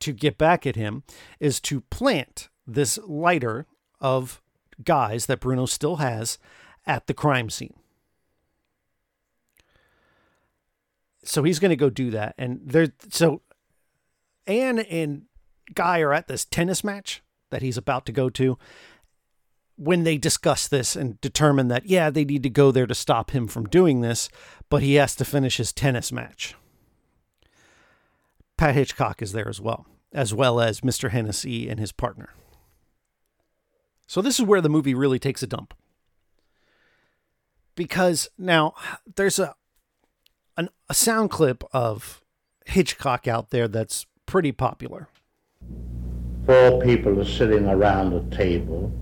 to 0.00 0.12
get 0.12 0.38
back 0.38 0.66
at 0.66 0.76
him 0.76 1.02
is 1.40 1.60
to 1.60 1.80
plant 1.82 2.48
this 2.66 2.98
lighter 3.06 3.66
of 4.00 4.42
guys 4.84 5.26
that 5.26 5.40
Bruno 5.40 5.66
still 5.66 5.96
has 5.96 6.38
at 6.86 7.06
the 7.06 7.14
crime 7.14 7.50
scene. 7.50 7.74
So 11.24 11.42
he's 11.42 11.58
going 11.58 11.70
to 11.70 11.76
go 11.76 11.90
do 11.90 12.10
that. 12.10 12.34
And 12.38 12.60
there, 12.64 12.88
so 13.10 13.42
Anne 14.46 14.78
and 14.78 15.22
Guy 15.74 16.00
are 16.00 16.12
at 16.12 16.28
this 16.28 16.44
tennis 16.44 16.84
match 16.84 17.22
that 17.50 17.62
he's 17.62 17.76
about 17.76 18.06
to 18.06 18.12
go 18.12 18.30
to. 18.30 18.56
When 19.76 20.04
they 20.04 20.16
discuss 20.16 20.68
this 20.68 20.96
and 20.96 21.20
determine 21.20 21.68
that, 21.68 21.86
yeah, 21.86 22.08
they 22.10 22.24
need 22.24 22.42
to 22.44 22.50
go 22.50 22.70
there 22.70 22.86
to 22.86 22.94
stop 22.94 23.32
him 23.32 23.46
from 23.46 23.66
doing 23.66 24.00
this, 24.00 24.28
but 24.70 24.82
he 24.82 24.94
has 24.94 25.14
to 25.16 25.24
finish 25.24 25.58
his 25.58 25.72
tennis 25.72 26.10
match. 26.10 26.54
Pat 28.56 28.74
Hitchcock 28.74 29.20
is 29.20 29.32
there 29.32 29.48
as 29.48 29.60
well, 29.60 29.86
as 30.12 30.32
well 30.32 30.60
as 30.60 30.80
Mr. 30.80 31.10
Hennessy 31.10 31.68
and 31.68 31.78
his 31.78 31.92
partner. 31.92 32.30
So 34.06 34.22
this 34.22 34.38
is 34.38 34.46
where 34.46 34.60
the 34.60 34.70
movie 34.70 34.94
really 34.94 35.18
takes 35.18 35.42
a 35.42 35.46
dump. 35.46 35.74
Because 37.74 38.28
now 38.38 38.72
there's 39.16 39.38
a 39.38 39.54
an, 40.56 40.70
a 40.88 40.94
sound 40.94 41.30
clip 41.30 41.62
of 41.72 42.22
Hitchcock 42.64 43.28
out 43.28 43.50
there 43.50 43.68
that's 43.68 44.06
pretty 44.24 44.52
popular. 44.52 45.08
Four 46.46 46.80
people 46.80 47.20
are 47.20 47.24
sitting 47.24 47.66
around 47.66 48.14
a 48.14 48.36
table 48.36 48.92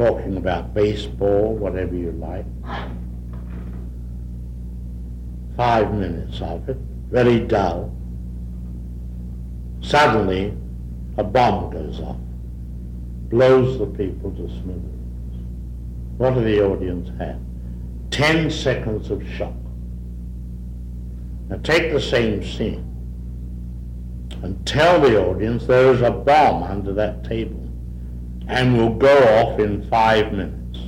talking 0.00 0.38
about 0.38 0.72
baseball, 0.72 1.54
whatever 1.56 1.94
you 1.94 2.10
like. 2.12 2.46
Five 5.58 5.92
minutes 5.92 6.40
of 6.40 6.66
it, 6.70 6.78
very 7.10 7.40
dull. 7.40 7.94
Suddenly, 9.82 10.56
a 11.18 11.22
bomb 11.22 11.70
goes 11.70 12.00
off, 12.00 12.16
blows 13.28 13.78
the 13.78 13.84
people 13.84 14.30
to 14.30 14.48
smithereens. 14.48 15.46
What 16.16 16.32
do 16.32 16.44
the 16.44 16.64
audience 16.64 17.10
have? 17.18 17.38
Ten 18.10 18.50
seconds 18.50 19.10
of 19.10 19.22
shock. 19.28 19.52
Now 21.50 21.58
take 21.58 21.92
the 21.92 22.00
same 22.00 22.42
scene 22.42 22.86
and 24.42 24.66
tell 24.66 24.98
the 24.98 25.22
audience 25.22 25.66
there 25.66 25.92
is 25.92 26.00
a 26.00 26.10
bomb 26.10 26.62
under 26.62 26.94
that 26.94 27.22
table 27.22 27.59
and 28.50 28.76
will 28.76 28.94
go 28.94 29.16
off 29.38 29.60
in 29.60 29.88
five 29.88 30.32
minutes. 30.32 30.80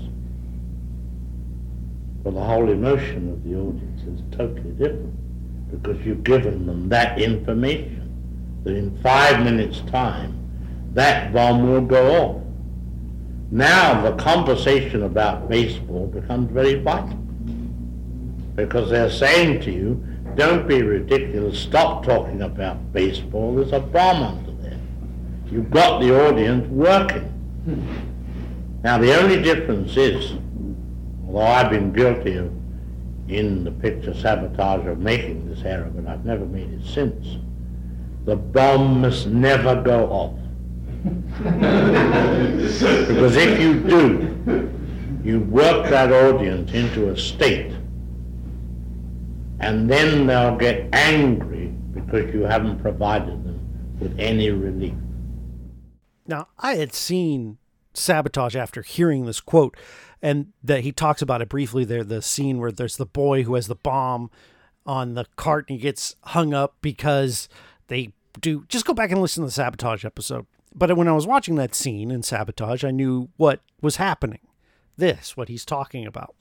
Well, 2.25 2.35
the 2.35 2.40
whole 2.40 2.68
emotion 2.68 3.31
of 3.31 3.44
the 3.44 3.57
audience 3.57 4.03
is 4.03 4.37
totally 4.37 4.72
different 4.72 5.70
because 5.70 6.05
you've 6.05 6.25
given 6.25 6.66
them 6.66 6.88
that 6.88 7.20
information 7.20 8.61
that 8.64 8.75
in 8.75 9.01
five 9.01 9.44
minutes' 9.44 9.81
time 9.92 10.38
that 10.92 11.33
bomb 11.33 11.70
will 11.70 11.81
go 11.81 12.16
off. 12.16 12.42
Now 13.53 14.03
the 14.03 14.16
conversation 14.16 15.05
about 15.05 15.48
baseball 15.48 16.09
becomes 16.09 16.51
very 16.51 16.75
vital 16.75 17.16
because 18.57 18.90
they're 18.90 19.11
saying 19.11 19.61
to 19.62 19.70
you, 19.70 20.05
don't 20.35 20.66
be 20.66 20.83
ridiculous, 20.83 21.61
stop 21.61 22.05
talking 22.05 22.42
about 22.42 22.92
baseball, 22.92 23.55
there's 23.55 23.72
a 23.72 23.81
bomb 23.81 24.22
under 24.22 24.62
there. 24.62 24.81
You've 25.51 25.70
got 25.70 26.01
the 26.01 26.29
audience 26.29 26.66
working. 26.68 27.32
Now 28.83 28.98
the 28.98 29.18
only 29.20 29.40
difference 29.42 29.96
is, 29.96 30.33
although 31.27 31.46
I've 31.46 31.70
been 31.70 31.92
guilty 31.92 32.37
of 32.37 32.53
in 33.29 33.64
the 33.64 33.70
picture 33.70 34.14
sabotage 34.14 34.87
of 34.87 34.98
making 34.98 35.48
this 35.48 35.62
error, 35.64 35.90
but 35.94 36.07
I've 36.07 36.25
never 36.25 36.44
made 36.44 36.70
it 36.72 36.85
since, 36.85 37.38
the 38.25 38.37
bomb 38.37 39.01
must 39.01 39.27
never 39.27 39.81
go 39.81 40.07
off. 40.11 40.37
because 41.42 43.37
if 43.37 43.61
you 43.61 43.81
do, 43.81 44.70
you 45.25 45.40
work 45.40 45.88
that 45.88 46.12
audience 46.12 46.72
into 46.72 47.11
a 47.11 47.16
state 47.16 47.72
And 49.62 49.88
then 49.88 50.27
they'll 50.27 50.57
get 50.57 50.88
angry 50.92 51.72
because 51.94 52.35
you 52.35 52.42
haven't 52.42 52.81
provided 52.81 53.44
them 53.44 53.61
with 54.01 54.18
any 54.18 54.51
relief. 54.51 54.94
Now, 56.33 56.49
I 56.59 56.77
had 56.77 56.95
seen 56.95 57.59
Sabotage 57.92 58.57
after 58.57 58.81
hearing 58.81 59.27
this 59.27 59.38
quote, 59.38 59.77
and 60.23 60.55
that 60.64 60.81
he 60.81 60.90
talks 60.90 61.21
about 61.21 61.42
it 61.42 61.51
briefly 61.51 61.85
there 61.85 62.03
the 62.03 62.23
scene 62.23 62.59
where 62.59 62.73
there's 62.73 62.97
the 62.97 63.05
boy 63.05 63.42
who 63.42 63.55
has 63.55 63.66
the 63.66 63.75
bomb 63.75 64.31
on 64.87 65.12
the 65.12 65.27
cart 65.37 65.66
and 65.68 65.79
he 65.79 65.83
gets 65.83 66.16
hung 66.23 66.55
up 66.55 66.77
because 66.81 67.51
they 67.88 68.14
do. 68.40 68.64
Just 68.68 68.87
go 68.87 68.95
back 68.95 69.11
and 69.11 69.21
listen 69.21 69.42
to 69.42 69.49
the 69.49 69.53
Sabotage 69.53 70.07
episode. 70.07 70.47
But 70.75 70.97
when 70.97 71.07
I 71.07 71.12
was 71.12 71.27
watching 71.27 71.57
that 71.57 71.75
scene 71.75 72.11
in 72.11 72.23
Sabotage, 72.23 72.83
I 72.83 72.92
knew 72.92 73.29
what 73.37 73.61
was 73.83 73.97
happening. 73.97 74.40
This, 74.97 75.37
what 75.37 75.49
he's 75.49 75.66
talking 75.66 76.07
about. 76.07 76.35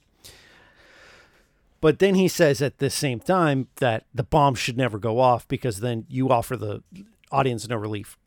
But 1.81 1.99
then 1.99 2.15
he 2.15 2.29
says 2.29 2.61
at 2.61 2.77
the 2.77 2.89
same 2.89 3.19
time 3.19 3.67
that 3.81 4.05
the 4.13 4.23
bomb 4.23 4.55
should 4.55 4.77
never 4.77 4.97
go 4.97 5.19
off 5.19 5.49
because 5.49 5.81
then 5.81 6.05
you 6.07 6.29
offer 6.29 6.55
the 6.55 6.81
audience 7.29 7.67
no 7.67 7.75
relief. 7.75 8.17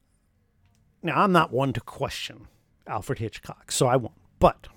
Now, 1.04 1.22
I'm 1.22 1.32
not 1.32 1.52
one 1.52 1.74
to 1.74 1.80
question 1.82 2.48
Alfred 2.86 3.18
Hitchcock, 3.18 3.70
so 3.70 3.86
I 3.86 3.96
won't. 3.96 4.14
But, 4.38 4.68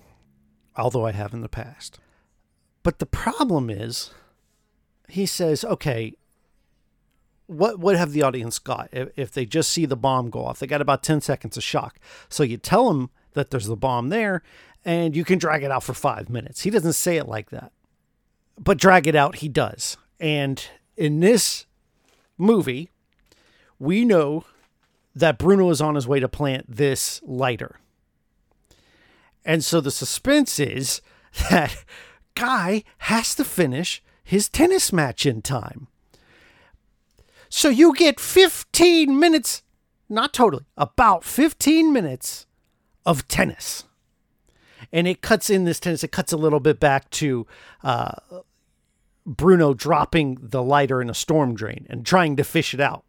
although 0.76 1.06
I 1.06 1.12
have 1.12 1.32
in 1.32 1.40
the 1.40 1.48
past. 1.48 1.98
But 2.82 2.98
the 2.98 3.06
problem 3.06 3.70
is, 3.70 4.10
he 5.08 5.24
says, 5.24 5.64
okay, 5.64 6.14
what 7.46 7.78
what 7.78 7.96
have 7.96 8.12
the 8.12 8.22
audience 8.22 8.58
got 8.58 8.90
if, 8.92 9.08
if 9.16 9.32
they 9.32 9.46
just 9.46 9.72
see 9.72 9.86
the 9.86 9.96
bomb 9.96 10.28
go 10.28 10.44
off? 10.44 10.58
They 10.58 10.66
got 10.66 10.82
about 10.82 11.02
10 11.02 11.22
seconds 11.22 11.56
of 11.56 11.62
shock. 11.62 11.98
So 12.28 12.42
you 12.42 12.58
tell 12.58 12.88
them 12.88 13.08
that 13.32 13.50
there's 13.50 13.66
the 13.66 13.76
bomb 13.76 14.10
there 14.10 14.42
and 14.84 15.16
you 15.16 15.24
can 15.24 15.38
drag 15.38 15.62
it 15.62 15.70
out 15.70 15.82
for 15.82 15.94
five 15.94 16.28
minutes. 16.28 16.60
He 16.60 16.70
doesn't 16.70 16.92
say 16.92 17.16
it 17.16 17.26
like 17.26 17.48
that, 17.50 17.72
but 18.58 18.76
drag 18.76 19.06
it 19.06 19.16
out, 19.16 19.36
he 19.36 19.48
does. 19.48 19.96
And 20.20 20.62
in 20.94 21.20
this 21.20 21.64
movie, 22.36 22.90
we 23.78 24.04
know 24.04 24.44
that 25.18 25.38
Bruno 25.38 25.70
is 25.70 25.80
on 25.80 25.94
his 25.94 26.06
way 26.06 26.20
to 26.20 26.28
plant 26.28 26.64
this 26.68 27.20
lighter. 27.24 27.76
And 29.44 29.64
so 29.64 29.80
the 29.80 29.90
suspense 29.90 30.58
is 30.58 31.00
that 31.50 31.84
Guy 32.34 32.84
has 32.98 33.34
to 33.34 33.44
finish 33.44 34.02
his 34.22 34.48
tennis 34.48 34.92
match 34.92 35.26
in 35.26 35.42
time. 35.42 35.88
So 37.48 37.68
you 37.68 37.94
get 37.94 38.20
15 38.20 39.18
minutes, 39.18 39.62
not 40.08 40.32
totally, 40.32 40.66
about 40.76 41.24
15 41.24 41.92
minutes 41.92 42.46
of 43.06 43.26
tennis. 43.26 43.84
And 44.92 45.08
it 45.08 45.22
cuts 45.22 45.50
in 45.50 45.64
this 45.64 45.80
tennis, 45.80 46.04
it 46.04 46.12
cuts 46.12 46.32
a 46.32 46.36
little 46.36 46.60
bit 46.60 46.78
back 46.78 47.10
to 47.10 47.46
uh, 47.82 48.12
Bruno 49.26 49.74
dropping 49.74 50.38
the 50.40 50.62
lighter 50.62 51.02
in 51.02 51.10
a 51.10 51.14
storm 51.14 51.54
drain 51.54 51.86
and 51.88 52.06
trying 52.06 52.36
to 52.36 52.44
fish 52.44 52.72
it 52.74 52.80
out. 52.80 53.04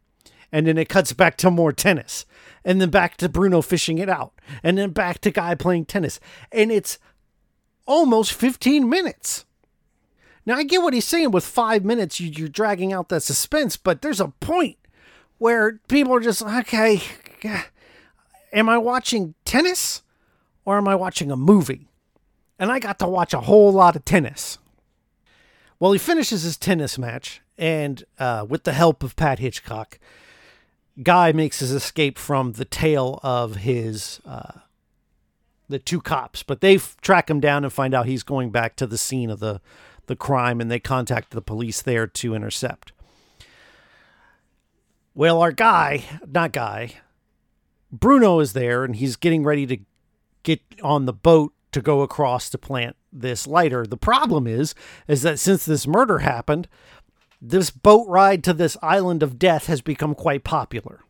And 0.51 0.67
then 0.67 0.77
it 0.77 0.89
cuts 0.89 1.13
back 1.13 1.37
to 1.37 1.51
more 1.51 1.71
tennis. 1.71 2.25
And 2.65 2.81
then 2.81 2.89
back 2.89 3.17
to 3.17 3.29
Bruno 3.29 3.61
fishing 3.61 3.99
it 3.99 4.09
out. 4.09 4.33
And 4.63 4.77
then 4.77 4.91
back 4.91 5.19
to 5.21 5.31
Guy 5.31 5.55
playing 5.55 5.85
tennis. 5.85 6.19
And 6.51 6.71
it's 6.71 6.97
almost 7.85 8.33
15 8.33 8.89
minutes. 8.89 9.45
Now, 10.45 10.55
I 10.55 10.63
get 10.63 10.81
what 10.81 10.93
he's 10.93 11.05
saying 11.05 11.31
with 11.31 11.45
five 11.45 11.85
minutes, 11.85 12.19
you, 12.19 12.29
you're 12.29 12.47
dragging 12.47 12.91
out 12.91 13.09
that 13.09 13.21
suspense, 13.21 13.77
but 13.77 14.01
there's 14.01 14.19
a 14.19 14.29
point 14.39 14.77
where 15.37 15.79
people 15.87 16.13
are 16.15 16.19
just, 16.19 16.41
okay, 16.41 17.01
am 18.51 18.69
I 18.69 18.77
watching 18.77 19.35
tennis 19.45 20.01
or 20.65 20.77
am 20.77 20.87
I 20.87 20.95
watching 20.95 21.29
a 21.29 21.37
movie? 21.37 21.87
And 22.57 22.71
I 22.71 22.79
got 22.79 22.99
to 22.99 23.07
watch 23.07 23.33
a 23.33 23.41
whole 23.41 23.71
lot 23.71 23.95
of 23.95 24.05
tennis. 24.05 24.57
Well, 25.79 25.93
he 25.93 25.99
finishes 25.99 26.43
his 26.43 26.57
tennis 26.57 26.97
match, 26.97 27.41
and 27.57 28.03
uh, 28.17 28.45
with 28.47 28.65
the 28.65 28.73
help 28.73 29.01
of 29.01 29.15
Pat 29.15 29.39
Hitchcock, 29.39 29.97
Guy 31.01 31.31
makes 31.31 31.59
his 31.59 31.71
escape 31.71 32.17
from 32.17 32.53
the 32.53 32.65
tail 32.65 33.19
of 33.23 33.57
his 33.57 34.19
uh, 34.25 34.59
the 35.69 35.79
two 35.79 36.01
cops, 36.01 36.43
but 36.43 36.61
they 36.61 36.77
track 36.77 37.29
him 37.29 37.39
down 37.39 37.63
and 37.63 37.71
find 37.71 37.93
out 37.93 38.05
he's 38.05 38.23
going 38.23 38.49
back 38.49 38.75
to 38.77 38.87
the 38.87 38.97
scene 38.97 39.29
of 39.29 39.39
the 39.39 39.61
the 40.07 40.15
crime, 40.15 40.59
and 40.59 40.71
they 40.71 40.79
contact 40.79 41.31
the 41.31 41.41
police 41.41 41.81
there 41.81 42.07
to 42.07 42.33
intercept. 42.33 42.91
Well, 45.13 45.41
our 45.41 45.51
guy, 45.51 46.03
not 46.27 46.51
guy, 46.51 46.95
Bruno 47.91 48.39
is 48.39 48.53
there, 48.53 48.83
and 48.83 48.95
he's 48.95 49.15
getting 49.15 49.43
ready 49.43 49.67
to 49.67 49.77
get 50.43 50.61
on 50.81 51.05
the 51.05 51.13
boat 51.13 51.53
to 51.71 51.81
go 51.81 52.01
across 52.01 52.49
to 52.49 52.57
plant 52.57 52.95
this 53.11 53.45
lighter. 53.47 53.85
The 53.85 53.97
problem 53.97 54.47
is, 54.47 54.73
is 55.07 55.21
that 55.21 55.39
since 55.39 55.65
this 55.65 55.85
murder 55.85 56.19
happened, 56.19 56.67
this 57.41 57.71
boat 57.71 58.07
ride 58.07 58.43
to 58.43 58.53
this 58.53 58.77
island 58.81 59.23
of 59.23 59.39
death 59.39 59.67
has 59.67 59.81
become 59.81 60.15
quite 60.15 60.43
popular. 60.43 61.01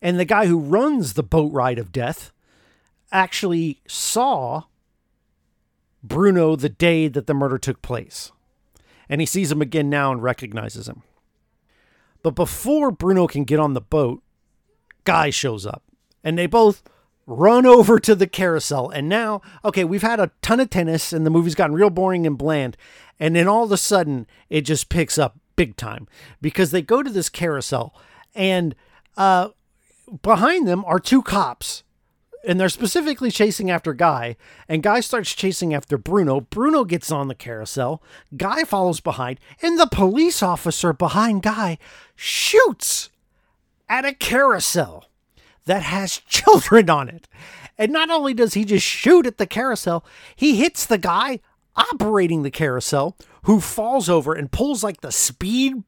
And 0.00 0.18
the 0.18 0.24
guy 0.24 0.46
who 0.46 0.58
runs 0.58 1.12
the 1.12 1.22
boat 1.22 1.52
ride 1.52 1.78
of 1.78 1.92
death 1.92 2.32
actually 3.12 3.80
saw 3.86 4.64
Bruno 6.02 6.56
the 6.56 6.68
day 6.68 7.08
that 7.08 7.26
the 7.26 7.34
murder 7.34 7.58
took 7.58 7.82
place. 7.82 8.32
And 9.08 9.20
he 9.20 9.26
sees 9.26 9.50
him 9.50 9.60
again 9.60 9.90
now 9.90 10.12
and 10.12 10.22
recognizes 10.22 10.88
him. 10.88 11.02
But 12.22 12.34
before 12.34 12.90
Bruno 12.90 13.26
can 13.26 13.44
get 13.44 13.58
on 13.58 13.74
the 13.74 13.80
boat, 13.80 14.22
Guy 15.04 15.30
shows 15.30 15.66
up. 15.66 15.82
And 16.22 16.38
they 16.38 16.46
both 16.46 16.82
run 17.26 17.64
over 17.64 17.98
to 18.00 18.14
the 18.14 18.26
carousel. 18.26 18.90
And 18.90 19.08
now, 19.08 19.40
okay, 19.64 19.84
we've 19.84 20.02
had 20.02 20.20
a 20.20 20.30
ton 20.42 20.60
of 20.60 20.70
tennis 20.70 21.12
and 21.12 21.24
the 21.24 21.30
movie's 21.30 21.54
gotten 21.54 21.74
real 21.74 21.90
boring 21.90 22.26
and 22.26 22.36
bland. 22.36 22.76
And 23.20 23.36
then 23.36 23.46
all 23.46 23.64
of 23.64 23.70
a 23.72 23.76
sudden, 23.76 24.26
it 24.48 24.62
just 24.62 24.88
picks 24.88 25.18
up 25.18 25.38
big 25.54 25.76
time 25.76 26.08
because 26.40 26.70
they 26.70 26.82
go 26.82 27.02
to 27.02 27.10
this 27.10 27.28
carousel 27.28 27.94
and 28.34 28.74
uh, 29.16 29.50
behind 30.22 30.66
them 30.66 30.84
are 30.86 30.98
two 30.98 31.22
cops 31.22 31.84
and 32.44 32.58
they're 32.58 32.70
specifically 32.70 33.30
chasing 33.30 33.70
after 33.70 33.92
Guy, 33.92 34.36
and 34.68 34.82
Guy 34.82 35.00
starts 35.00 35.34
chasing 35.34 35.74
after 35.74 35.98
Bruno. 35.98 36.40
Bruno 36.40 36.84
gets 36.84 37.12
on 37.12 37.28
the 37.28 37.34
carousel, 37.34 38.02
Guy 38.36 38.64
follows 38.64 39.00
behind, 39.00 39.38
and 39.60 39.78
the 39.78 39.86
police 39.86 40.42
officer 40.42 40.92
behind 40.92 41.42
Guy 41.42 41.76
shoots 42.16 43.10
at 43.88 44.04
a 44.04 44.14
carousel 44.14 45.10
that 45.66 45.82
has 45.82 46.16
children 46.28 46.88
on 46.88 47.08
it. 47.08 47.28
And 47.76 47.92
not 47.92 48.10
only 48.10 48.34
does 48.34 48.54
he 48.54 48.64
just 48.64 48.86
shoot 48.86 49.26
at 49.26 49.38
the 49.38 49.46
carousel, 49.46 50.04
he 50.36 50.56
hits 50.56 50.84
the 50.84 50.98
guy 50.98 51.40
operating 51.76 52.42
the 52.42 52.50
carousel 52.50 53.16
who 53.44 53.60
falls 53.60 54.08
over 54.08 54.34
and 54.34 54.52
pulls 54.52 54.82
like 54.82 55.00
the 55.00 55.12
speed 55.12 55.82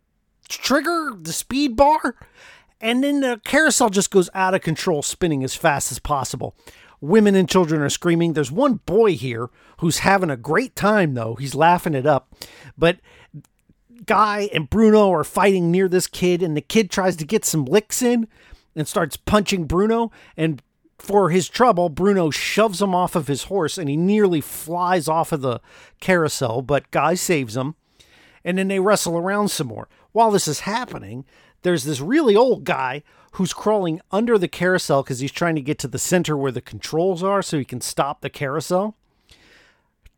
trigger, 0.48 1.12
the 1.20 1.32
speed 1.32 1.76
bar, 1.76 2.16
and 2.80 3.04
then 3.04 3.20
the 3.20 3.40
carousel 3.44 3.90
just 3.90 4.10
goes 4.10 4.28
out 4.34 4.54
of 4.54 4.60
control, 4.60 5.02
spinning 5.02 5.44
as 5.44 5.54
fast 5.54 5.92
as 5.92 5.98
possible. 5.98 6.56
Women 7.00 7.34
and 7.34 7.48
children 7.48 7.80
are 7.80 7.88
screaming. 7.88 8.32
There's 8.32 8.50
one 8.50 8.74
boy 8.86 9.14
here 9.14 9.50
who's 9.78 9.98
having 9.98 10.30
a 10.30 10.36
great 10.36 10.76
time, 10.76 11.14
though. 11.14 11.34
He's 11.34 11.54
laughing 11.54 11.94
it 11.94 12.06
up. 12.06 12.32
But 12.76 12.98
Guy 14.06 14.48
and 14.52 14.70
Bruno 14.70 15.12
are 15.12 15.24
fighting 15.24 15.70
near 15.70 15.88
this 15.88 16.06
kid, 16.06 16.42
and 16.42 16.56
the 16.56 16.60
kid 16.60 16.90
tries 16.90 17.16
to 17.16 17.24
get 17.24 17.44
some 17.44 17.64
licks 17.64 18.02
in 18.02 18.28
and 18.74 18.86
starts 18.86 19.16
punching 19.16 19.64
Bruno. 19.64 20.10
And 20.36 20.62
for 21.02 21.30
his 21.30 21.48
trouble, 21.48 21.88
Bruno 21.88 22.30
shoves 22.30 22.80
him 22.80 22.94
off 22.94 23.16
of 23.16 23.26
his 23.26 23.44
horse 23.44 23.76
and 23.76 23.88
he 23.88 23.96
nearly 23.96 24.40
flies 24.40 25.08
off 25.08 25.32
of 25.32 25.40
the 25.40 25.60
carousel, 25.98 26.62
but 26.62 26.92
Guy 26.92 27.14
saves 27.14 27.56
him. 27.56 27.74
And 28.44 28.56
then 28.56 28.68
they 28.68 28.78
wrestle 28.78 29.18
around 29.18 29.48
some 29.48 29.66
more. 29.66 29.88
While 30.12 30.30
this 30.30 30.46
is 30.46 30.60
happening, 30.60 31.24
there's 31.62 31.82
this 31.82 32.00
really 32.00 32.36
old 32.36 32.62
guy 32.62 33.02
who's 33.32 33.52
crawling 33.52 34.00
under 34.12 34.38
the 34.38 34.46
carousel 34.46 35.02
because 35.02 35.18
he's 35.18 35.32
trying 35.32 35.56
to 35.56 35.60
get 35.60 35.80
to 35.80 35.88
the 35.88 35.98
center 35.98 36.36
where 36.36 36.52
the 36.52 36.60
controls 36.60 37.24
are 37.24 37.42
so 37.42 37.58
he 37.58 37.64
can 37.64 37.80
stop 37.80 38.20
the 38.20 38.30
carousel. 38.30 38.96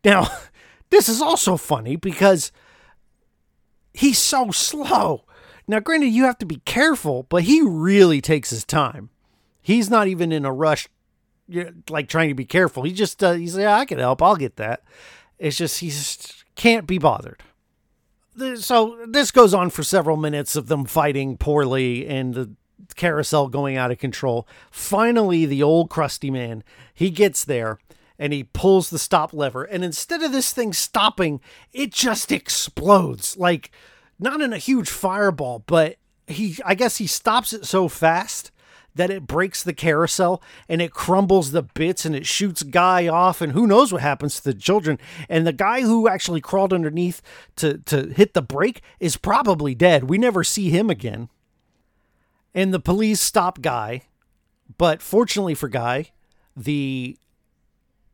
Now, 0.04 0.28
this 0.90 1.08
is 1.08 1.22
also 1.22 1.56
funny 1.56 1.96
because 1.96 2.52
he's 3.94 4.18
so 4.18 4.50
slow. 4.50 5.24
Now, 5.66 5.80
granted, 5.80 6.08
you 6.08 6.24
have 6.24 6.38
to 6.38 6.46
be 6.46 6.60
careful, 6.66 7.22
but 7.30 7.44
he 7.44 7.62
really 7.62 8.20
takes 8.20 8.50
his 8.50 8.66
time. 8.66 9.08
He's 9.64 9.90
not 9.90 10.06
even 10.06 10.30
in 10.30 10.44
a 10.44 10.52
rush, 10.52 10.88
like 11.90 12.08
trying 12.08 12.28
to 12.28 12.34
be 12.34 12.44
careful. 12.44 12.84
He 12.84 12.92
just, 12.92 13.24
uh, 13.24 13.32
he's 13.32 13.56
like, 13.56 13.62
yeah, 13.62 13.76
I 13.76 13.84
can 13.84 13.98
help. 13.98 14.22
I'll 14.22 14.36
get 14.36 14.54
that. 14.56 14.84
It's 15.40 15.56
just, 15.56 15.80
he 15.80 15.88
just 15.88 16.44
can't 16.54 16.86
be 16.86 16.98
bothered 16.98 17.42
so 18.56 18.98
this 19.06 19.30
goes 19.30 19.54
on 19.54 19.70
for 19.70 19.82
several 19.82 20.16
minutes 20.16 20.56
of 20.56 20.66
them 20.66 20.84
fighting 20.84 21.36
poorly 21.36 22.06
and 22.06 22.34
the 22.34 22.50
carousel 22.96 23.48
going 23.48 23.76
out 23.76 23.90
of 23.90 23.98
control. 23.98 24.46
Finally, 24.70 25.46
the 25.46 25.62
old 25.62 25.88
crusty 25.90 26.30
man, 26.30 26.64
he 26.92 27.10
gets 27.10 27.44
there 27.44 27.78
and 28.18 28.32
he 28.32 28.44
pulls 28.44 28.90
the 28.90 28.98
stop 28.98 29.32
lever 29.32 29.64
and 29.64 29.84
instead 29.84 30.22
of 30.22 30.32
this 30.32 30.52
thing 30.52 30.72
stopping, 30.72 31.40
it 31.72 31.92
just 31.92 32.32
explodes. 32.32 33.36
Like 33.36 33.70
not 34.18 34.40
in 34.40 34.52
a 34.52 34.58
huge 34.58 34.88
fireball, 34.88 35.62
but 35.66 35.96
he 36.26 36.58
I 36.64 36.74
guess 36.74 36.96
he 36.96 37.06
stops 37.06 37.52
it 37.52 37.64
so 37.64 37.88
fast 37.88 38.50
that 38.94 39.10
it 39.10 39.26
breaks 39.26 39.62
the 39.62 39.72
carousel 39.72 40.42
and 40.68 40.80
it 40.80 40.92
crumbles 40.92 41.50
the 41.50 41.62
bits 41.62 42.04
and 42.04 42.14
it 42.14 42.26
shoots 42.26 42.62
guy 42.62 43.08
off 43.08 43.40
and 43.40 43.52
who 43.52 43.66
knows 43.66 43.92
what 43.92 44.02
happens 44.02 44.36
to 44.36 44.44
the 44.44 44.54
children. 44.54 44.98
And 45.28 45.46
the 45.46 45.52
guy 45.52 45.82
who 45.82 46.08
actually 46.08 46.40
crawled 46.40 46.72
underneath 46.72 47.20
to 47.56 47.78
to 47.78 48.08
hit 48.08 48.34
the 48.34 48.42
brake 48.42 48.82
is 49.00 49.16
probably 49.16 49.74
dead. 49.74 50.04
We 50.04 50.18
never 50.18 50.44
see 50.44 50.70
him 50.70 50.90
again. 50.90 51.28
And 52.54 52.72
the 52.72 52.80
police 52.80 53.20
stop 53.20 53.60
guy 53.60 54.02
but 54.78 55.02
fortunately 55.02 55.54
for 55.54 55.68
guy 55.68 56.10
the 56.56 57.18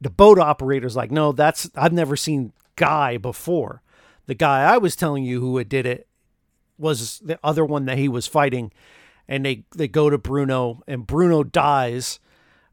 the 0.00 0.10
boat 0.10 0.38
operator's 0.38 0.96
like 0.96 1.10
no 1.10 1.32
that's 1.32 1.70
i've 1.76 1.92
never 1.92 2.16
seen 2.16 2.52
guy 2.76 3.16
before. 3.16 3.82
The 4.26 4.34
guy 4.34 4.62
i 4.62 4.78
was 4.78 4.96
telling 4.96 5.24
you 5.24 5.40
who 5.40 5.62
did 5.64 5.86
it 5.86 6.06
was 6.78 7.18
the 7.18 7.38
other 7.44 7.64
one 7.64 7.84
that 7.84 7.98
he 7.98 8.08
was 8.08 8.26
fighting 8.26 8.72
and 9.30 9.46
they 9.46 9.64
they 9.74 9.88
go 9.88 10.10
to 10.10 10.18
bruno 10.18 10.82
and 10.86 11.06
bruno 11.06 11.42
dies 11.42 12.18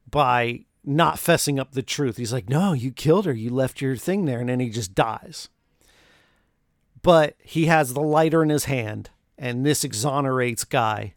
by 0.09 0.65
not 0.83 1.17
fessing 1.17 1.59
up 1.59 1.73
the 1.73 1.83
truth. 1.83 2.17
He's 2.17 2.33
like 2.33 2.49
no 2.49 2.73
you 2.73 2.91
killed 2.91 3.25
her. 3.25 3.33
You 3.33 3.51
left 3.51 3.79
your 3.79 3.95
thing 3.95 4.25
there. 4.25 4.39
And 4.39 4.49
then 4.49 4.59
he 4.59 4.69
just 4.69 4.95
dies. 4.95 5.47
But 7.01 7.35
he 7.39 7.67
has 7.67 7.93
the 7.93 8.01
lighter 8.01 8.43
in 8.43 8.49
his 8.49 8.65
hand 8.65 9.11
and 9.37 9.65
this 9.65 9.83
exonerates 9.83 10.65
guy. 10.65 11.13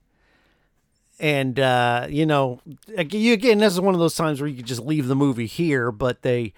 And 1.18 1.58
uh, 1.58 2.06
you 2.10 2.26
know, 2.26 2.60
again, 2.96 3.58
this 3.58 3.72
is 3.72 3.80
one 3.80 3.94
of 3.94 4.00
those 4.00 4.14
times 4.14 4.40
where 4.40 4.48
you 4.48 4.56
could 4.56 4.66
just 4.66 4.84
leave 4.84 5.08
the 5.08 5.16
movie 5.16 5.46
here, 5.46 5.90
but 5.90 6.22
they 6.22 6.52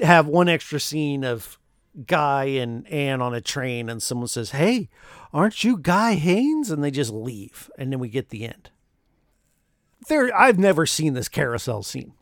have 0.00 0.26
one 0.26 0.48
extra 0.48 0.80
scene 0.80 1.24
of 1.24 1.58
Guy 2.06 2.44
and 2.44 2.86
Anne 2.88 3.20
on 3.20 3.34
a 3.34 3.40
train, 3.40 3.88
and 3.88 4.02
someone 4.02 4.28
says, 4.28 4.50
"Hey, 4.50 4.88
aren't 5.32 5.64
you 5.64 5.76
Guy 5.76 6.14
Haines?" 6.14 6.70
And 6.70 6.82
they 6.82 6.90
just 6.90 7.12
leave, 7.12 7.70
and 7.78 7.92
then 7.92 7.98
we 7.98 8.08
get 8.08 8.30
the 8.30 8.44
end. 8.44 8.70
There, 10.08 10.34
I've 10.36 10.58
never 10.58 10.86
seen 10.86 11.14
this 11.14 11.28
carousel 11.28 11.82
scene, 11.82 12.12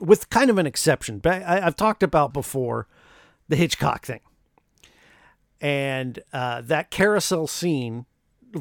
with 0.00 0.30
kind 0.30 0.50
of 0.50 0.58
an 0.58 0.66
exception. 0.66 1.18
But 1.18 1.42
I, 1.42 1.66
I've 1.66 1.76
talked 1.76 2.02
about 2.02 2.32
before 2.32 2.86
the 3.48 3.56
Hitchcock 3.56 4.06
thing, 4.06 4.20
and 5.60 6.20
uh, 6.32 6.60
that 6.62 6.90
carousel 6.90 7.46
scene 7.46 8.06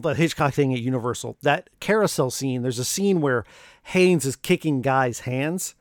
the 0.01 0.15
Hitchcock 0.15 0.53
thing 0.53 0.73
at 0.73 0.79
Universal, 0.79 1.37
that 1.41 1.69
carousel 1.79 2.31
scene, 2.31 2.63
there's 2.63 2.79
a 2.79 2.85
scene 2.85 3.21
where 3.21 3.45
Haynes 3.83 4.25
is 4.25 4.35
kicking 4.35 4.81
Guy's 4.81 5.21
hands 5.21 5.75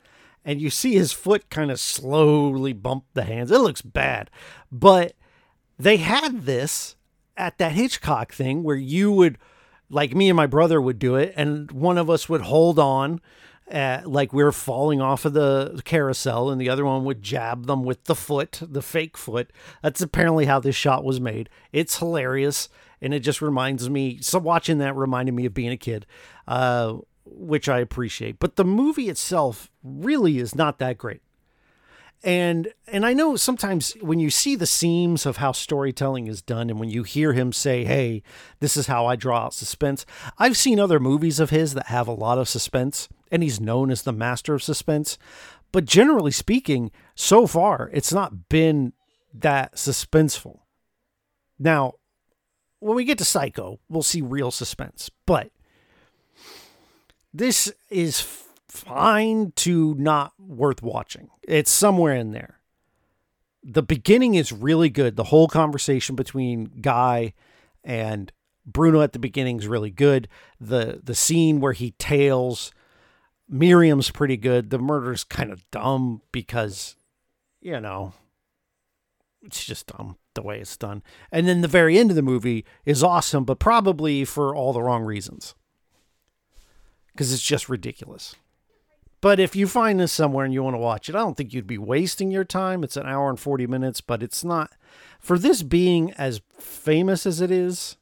and 0.44 0.60
you 0.60 0.70
see 0.70 0.94
his 0.94 1.12
foot 1.12 1.48
kind 1.50 1.70
of 1.70 1.80
slowly 1.80 2.72
bump 2.72 3.04
the 3.14 3.24
hands. 3.24 3.50
It 3.50 3.58
looks 3.58 3.82
bad. 3.82 4.30
But 4.70 5.14
they 5.78 5.98
had 5.98 6.42
this 6.42 6.96
at 7.36 7.58
that 7.58 7.72
Hitchcock 7.72 8.32
thing 8.32 8.62
where 8.62 8.76
you 8.76 9.12
would, 9.12 9.38
like 9.88 10.14
me 10.14 10.28
and 10.28 10.36
my 10.36 10.46
brother 10.46 10.80
would 10.80 10.98
do 10.98 11.16
it, 11.16 11.32
and 11.36 11.70
one 11.70 11.98
of 11.98 12.10
us 12.10 12.28
would 12.28 12.42
hold 12.42 12.78
on. 12.78 13.20
Uh, 13.70 14.02
like 14.04 14.34
we 14.34 14.42
were 14.42 14.52
falling 14.52 15.00
off 15.00 15.24
of 15.24 15.32
the 15.32 15.80
carousel, 15.84 16.50
and 16.50 16.60
the 16.60 16.68
other 16.68 16.84
one 16.84 17.04
would 17.04 17.22
jab 17.22 17.66
them 17.66 17.84
with 17.84 18.04
the 18.04 18.14
foot, 18.14 18.60
the 18.60 18.82
fake 18.82 19.16
foot. 19.16 19.50
That's 19.82 20.02
apparently 20.02 20.44
how 20.44 20.60
this 20.60 20.76
shot 20.76 21.04
was 21.04 21.20
made. 21.20 21.48
It's 21.72 21.98
hilarious 21.98 22.68
and 23.02 23.12
it 23.12 23.20
just 23.20 23.42
reminds 23.42 23.90
me 23.90 24.18
so 24.22 24.38
watching 24.38 24.78
that 24.78 24.96
reminded 24.96 25.34
me 25.34 25.44
of 25.44 25.52
being 25.52 25.72
a 25.72 25.76
kid 25.76 26.06
uh, 26.46 26.96
which 27.24 27.68
i 27.68 27.78
appreciate 27.78 28.38
but 28.38 28.56
the 28.56 28.64
movie 28.64 29.08
itself 29.08 29.70
really 29.82 30.38
is 30.38 30.54
not 30.54 30.78
that 30.78 30.98
great 30.98 31.22
and 32.22 32.72
and 32.86 33.04
i 33.04 33.12
know 33.12 33.36
sometimes 33.36 33.92
when 34.00 34.18
you 34.18 34.30
see 34.30 34.54
the 34.54 34.66
seams 34.66 35.26
of 35.26 35.38
how 35.38 35.52
storytelling 35.52 36.26
is 36.26 36.42
done 36.42 36.70
and 36.70 36.78
when 36.78 36.90
you 36.90 37.02
hear 37.02 37.32
him 37.32 37.52
say 37.52 37.84
hey 37.84 38.22
this 38.60 38.76
is 38.76 38.86
how 38.86 39.06
i 39.06 39.16
draw 39.16 39.46
out 39.46 39.54
suspense 39.54 40.06
i've 40.38 40.56
seen 40.56 40.78
other 40.78 41.00
movies 41.00 41.40
of 41.40 41.50
his 41.50 41.74
that 41.74 41.86
have 41.86 42.08
a 42.08 42.12
lot 42.12 42.38
of 42.38 42.48
suspense 42.48 43.08
and 43.30 43.42
he's 43.42 43.60
known 43.60 43.90
as 43.90 44.02
the 44.02 44.12
master 44.12 44.54
of 44.54 44.62
suspense 44.62 45.18
but 45.72 45.84
generally 45.84 46.32
speaking 46.32 46.90
so 47.14 47.46
far 47.46 47.90
it's 47.92 48.12
not 48.12 48.48
been 48.48 48.92
that 49.34 49.74
suspenseful 49.74 50.60
now 51.58 51.94
when 52.82 52.96
we 52.96 53.04
get 53.04 53.18
to 53.18 53.24
Psycho, 53.24 53.78
we'll 53.88 54.02
see 54.02 54.20
real 54.20 54.50
suspense. 54.50 55.08
But 55.24 55.50
this 57.32 57.72
is 57.90 58.20
fine 58.68 59.52
to 59.56 59.94
not 59.98 60.32
worth 60.38 60.82
watching. 60.82 61.30
It's 61.42 61.70
somewhere 61.70 62.14
in 62.14 62.32
there. 62.32 62.58
The 63.62 63.82
beginning 63.82 64.34
is 64.34 64.52
really 64.52 64.90
good. 64.90 65.16
The 65.16 65.24
whole 65.24 65.48
conversation 65.48 66.16
between 66.16 66.70
Guy 66.80 67.34
and 67.84 68.32
Bruno 68.66 69.02
at 69.02 69.12
the 69.12 69.18
beginning 69.18 69.58
is 69.58 69.66
really 69.66 69.90
good. 69.90 70.28
The 70.60 71.00
the 71.02 71.14
scene 71.14 71.60
where 71.60 71.72
he 71.72 71.92
tails 71.92 72.72
Miriam's 73.48 74.10
pretty 74.10 74.36
good. 74.36 74.70
The 74.70 74.78
murder's 74.78 75.24
kind 75.24 75.52
of 75.52 75.68
dumb 75.70 76.22
because 76.32 76.96
you 77.60 77.80
know 77.80 78.14
it's 79.42 79.64
just 79.64 79.88
dumb 79.88 80.16
the 80.34 80.42
way 80.42 80.60
it's 80.60 80.76
done. 80.76 81.02
And 81.30 81.46
then 81.46 81.60
the 81.60 81.68
very 81.68 81.98
end 81.98 82.10
of 82.10 82.16
the 82.16 82.22
movie 82.22 82.64
is 82.84 83.02
awesome, 83.02 83.44
but 83.44 83.58
probably 83.58 84.24
for 84.24 84.54
all 84.54 84.72
the 84.72 84.82
wrong 84.82 85.02
reasons. 85.02 85.54
Because 87.12 87.32
it's 87.32 87.42
just 87.42 87.68
ridiculous. 87.68 88.34
But 89.20 89.38
if 89.38 89.54
you 89.54 89.68
find 89.68 90.00
this 90.00 90.12
somewhere 90.12 90.44
and 90.44 90.52
you 90.52 90.64
want 90.64 90.74
to 90.74 90.78
watch 90.78 91.08
it, 91.08 91.14
I 91.14 91.20
don't 91.20 91.36
think 91.36 91.52
you'd 91.52 91.66
be 91.66 91.78
wasting 91.78 92.30
your 92.30 92.44
time. 92.44 92.82
It's 92.82 92.96
an 92.96 93.06
hour 93.06 93.30
and 93.30 93.38
40 93.38 93.68
minutes, 93.68 94.00
but 94.00 94.22
it's 94.22 94.42
not. 94.42 94.72
For 95.20 95.38
this 95.38 95.62
being 95.62 96.12
as 96.14 96.40
famous 96.58 97.24
as 97.24 97.40
it 97.40 97.52
is, 97.52 97.96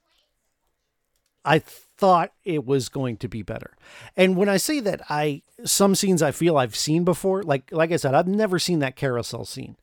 I 1.45 1.59
thought 1.59 2.33
it 2.45 2.65
was 2.65 2.89
going 2.89 3.19
to 3.19 3.29
be 3.29 3.43
better. 3.43 3.77
And 4.17 4.37
when 4.37 4.49
I 4.49 4.57
say 4.57 4.81
that, 4.81 5.03
I 5.11 5.43
some 5.65 5.95
scenes 5.95 6.23
I 6.23 6.31
feel 6.31 6.57
I've 6.57 6.77
seen 6.77 7.05
before. 7.05 7.43
Like 7.43 7.71
like 7.71 7.93
I 7.93 7.97
said, 7.97 8.15
I've 8.15 8.27
never 8.27 8.59
seen 8.59 8.79
that 8.79 8.97
carousel 8.97 9.45
scene. 9.45 9.77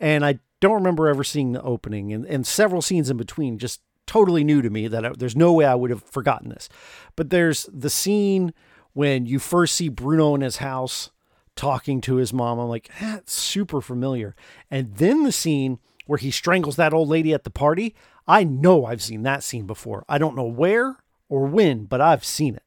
And 0.00 0.24
I 0.24 0.38
don't 0.60 0.74
remember 0.74 1.08
ever 1.08 1.24
seeing 1.24 1.52
the 1.52 1.62
opening 1.62 2.12
and, 2.12 2.24
and 2.24 2.46
several 2.46 2.82
scenes 2.82 3.10
in 3.10 3.16
between 3.16 3.58
just 3.58 3.80
totally 4.08 4.42
new 4.42 4.60
to 4.60 4.70
me 4.70 4.88
that 4.88 5.06
I, 5.06 5.12
there's 5.16 5.36
no 5.36 5.52
way 5.52 5.64
I 5.64 5.76
would 5.76 5.90
have 5.90 6.02
forgotten 6.02 6.48
this. 6.48 6.68
But 7.14 7.30
there's 7.30 7.68
the 7.72 7.90
scene 7.90 8.52
when 8.94 9.26
you 9.26 9.38
first 9.38 9.76
see 9.76 9.88
Bruno 9.88 10.34
in 10.34 10.40
his 10.40 10.56
house 10.56 11.10
talking 11.54 12.00
to 12.00 12.16
his 12.16 12.32
mom. 12.32 12.58
I'm 12.58 12.68
like, 12.68 12.90
that's 13.00 13.32
super 13.32 13.80
familiar. 13.80 14.34
And 14.70 14.96
then 14.96 15.22
the 15.22 15.32
scene 15.32 15.78
where 16.06 16.18
he 16.18 16.30
strangles 16.30 16.76
that 16.76 16.92
old 16.92 17.08
lady 17.08 17.32
at 17.34 17.44
the 17.44 17.50
party. 17.50 17.94
I 18.26 18.42
know 18.42 18.86
I've 18.86 19.02
seen 19.02 19.22
that 19.22 19.44
scene 19.44 19.66
before. 19.66 20.04
I 20.08 20.18
don't 20.18 20.34
know 20.34 20.44
where 20.44 20.96
or 21.28 21.46
when, 21.46 21.84
but 21.84 22.00
I've 22.00 22.24
seen 22.24 22.54
it. 22.54 22.62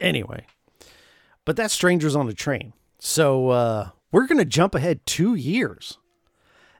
Anyway, 0.00 0.46
but 1.44 1.56
that's 1.56 1.74
Strangers 1.74 2.16
on 2.16 2.28
a 2.28 2.32
Train. 2.32 2.72
So 2.98 3.50
uh, 3.50 3.90
we're 4.10 4.26
going 4.26 4.38
to 4.38 4.44
jump 4.44 4.74
ahead 4.74 5.06
two 5.06 5.34
years 5.34 5.98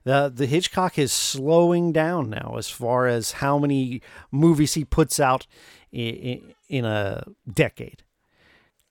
the 0.05 0.33
the 0.35 0.47
Hitchcock 0.47 0.99
is 0.99 1.13
slowing 1.13 1.93
down 1.93 2.31
now 2.31 2.57
as 2.57 2.69
far 2.69 3.07
as 3.07 3.33
how 3.33 3.59
many 3.59 4.01
movies 4.31 4.75
he 4.75 4.85
puts 4.85 5.21
out 5.21 5.47
in, 5.93 6.55
in 6.69 6.85
a 6.85 7.25
decade. 7.53 8.03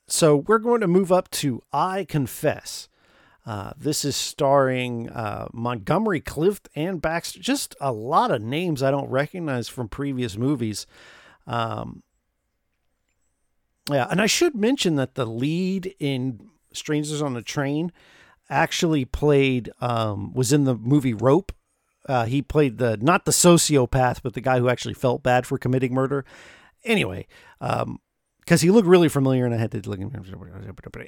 So 0.08 0.38
we're 0.38 0.60
going 0.60 0.82
to 0.82 0.88
move 0.88 1.12
up 1.12 1.30
to 1.32 1.62
I 1.74 2.06
Confess. 2.06 2.88
Uh, 3.46 3.72
this 3.78 4.04
is 4.04 4.16
starring 4.16 5.10
uh, 5.10 5.48
Montgomery 5.54 6.20
Clift 6.20 6.68
and 6.76 7.02
Baxter. 7.02 7.40
Just 7.40 7.76
a 7.80 7.94
lot 7.94 8.32
of 8.32 8.42
names 8.42 8.84
I 8.84 8.92
don't 8.92 9.10
recognize 9.10 9.70
from 9.70 9.88
previous 9.88 10.38
movies. 10.38 10.86
Um, 11.46 12.04
yeah, 13.90 14.08
and 14.10 14.22
I 14.22 14.26
should 14.26 14.54
mention 14.54 14.96
that 14.96 15.16
the 15.16 15.26
lead 15.26 15.96
in 15.98 16.50
Strangers 16.74 17.22
on 17.22 17.38
a 17.38 17.42
Train 17.42 17.94
actually 18.50 19.06
played 19.06 19.70
um, 19.82 20.34
was 20.34 20.54
in 20.54 20.64
the 20.64 20.76
movie 20.76 21.14
Rope. 21.14 21.52
Uh, 22.08 22.26
he 22.26 22.42
played 22.42 22.78
the 22.78 22.98
not 22.98 23.26
the 23.26 23.32
sociopath, 23.32 24.22
but 24.24 24.34
the 24.34 24.42
guy 24.42 24.60
who 24.60 24.70
actually 24.70 24.94
felt 24.94 25.24
bad 25.24 25.46
for 25.46 25.58
committing 25.58 25.94
murder. 25.94 26.24
Anyway, 26.86 27.28
um, 27.60 28.00
because 28.48 28.62
he 28.62 28.72
looked 28.72 28.88
really 28.88 29.10
familiar, 29.10 29.44
and 29.46 29.54
I 29.54 29.58
had 29.58 29.72
to 29.72 29.90
look. 29.90 30.00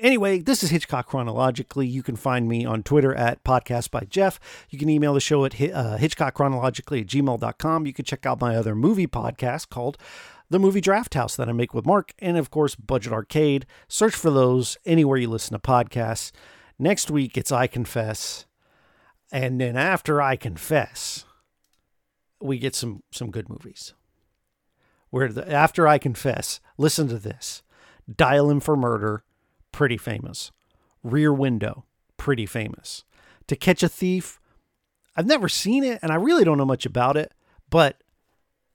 Anyway, 0.01 0.39
this 0.39 0.61
is 0.61 0.71
Hitchcock 0.71 1.07
chronologically. 1.07 1.87
You 1.87 2.03
can 2.03 2.17
find 2.17 2.49
me 2.49 2.65
on 2.65 2.83
Twitter 2.83 3.15
at 3.15 3.45
podcast 3.45 3.91
by 3.91 4.01
Jeff. 4.09 4.41
You 4.69 4.77
can 4.77 4.89
email 4.89 5.13
the 5.13 5.21
show 5.21 5.45
at 5.45 5.53
uh, 5.53 5.97
hitchcockchronologically 5.97 6.99
at 6.99 7.07
gmail.com. 7.07 7.85
You 7.85 7.93
can 7.93 8.03
check 8.03 8.25
out 8.25 8.41
my 8.41 8.57
other 8.57 8.75
movie 8.75 9.07
podcast 9.07 9.69
called 9.69 9.97
the 10.49 10.59
movie 10.59 10.81
Draft 10.81 11.13
House 11.13 11.37
that 11.37 11.47
I 11.47 11.53
make 11.53 11.73
with 11.73 11.85
Mark, 11.85 12.13
and 12.19 12.35
of 12.35 12.49
course 12.51 12.75
Budget 12.75 13.13
Arcade. 13.13 13.65
Search 13.87 14.15
for 14.15 14.31
those 14.31 14.77
anywhere 14.85 15.17
you 15.17 15.29
listen 15.29 15.53
to 15.53 15.59
podcasts. 15.59 16.33
Next 16.79 17.11
week, 17.11 17.37
it's 17.37 17.51
I 17.51 17.67
Confess. 17.67 18.45
And 19.31 19.59
then 19.59 19.75
after 19.75 20.21
I 20.21 20.37
Confess, 20.37 21.25
we 22.41 22.57
get 22.57 22.73
some, 22.73 23.03
some 23.11 23.29
good 23.29 23.49
movies. 23.49 23.93
Where 25.09 25.27
the, 25.27 25.51
after 25.51 25.87
I 25.87 25.97
Confess, 25.97 26.61
listen 26.77 27.09
to 27.09 27.19
this 27.19 27.61
Dial 28.13 28.49
M 28.49 28.61
for 28.61 28.77
Murder, 28.77 29.23
pretty 29.73 29.97
famous. 29.97 30.51
Rear 31.03 31.33
Window, 31.33 31.85
pretty 32.17 32.45
famous. 32.45 33.03
To 33.47 33.55
Catch 33.55 33.83
a 33.83 33.89
Thief, 33.89 34.39
I've 35.15 35.27
never 35.27 35.49
seen 35.49 35.83
it 35.83 35.99
and 36.01 36.11
I 36.11 36.15
really 36.15 36.45
don't 36.45 36.57
know 36.57 36.65
much 36.65 36.85
about 36.85 37.17
it, 37.17 37.33
but 37.69 38.01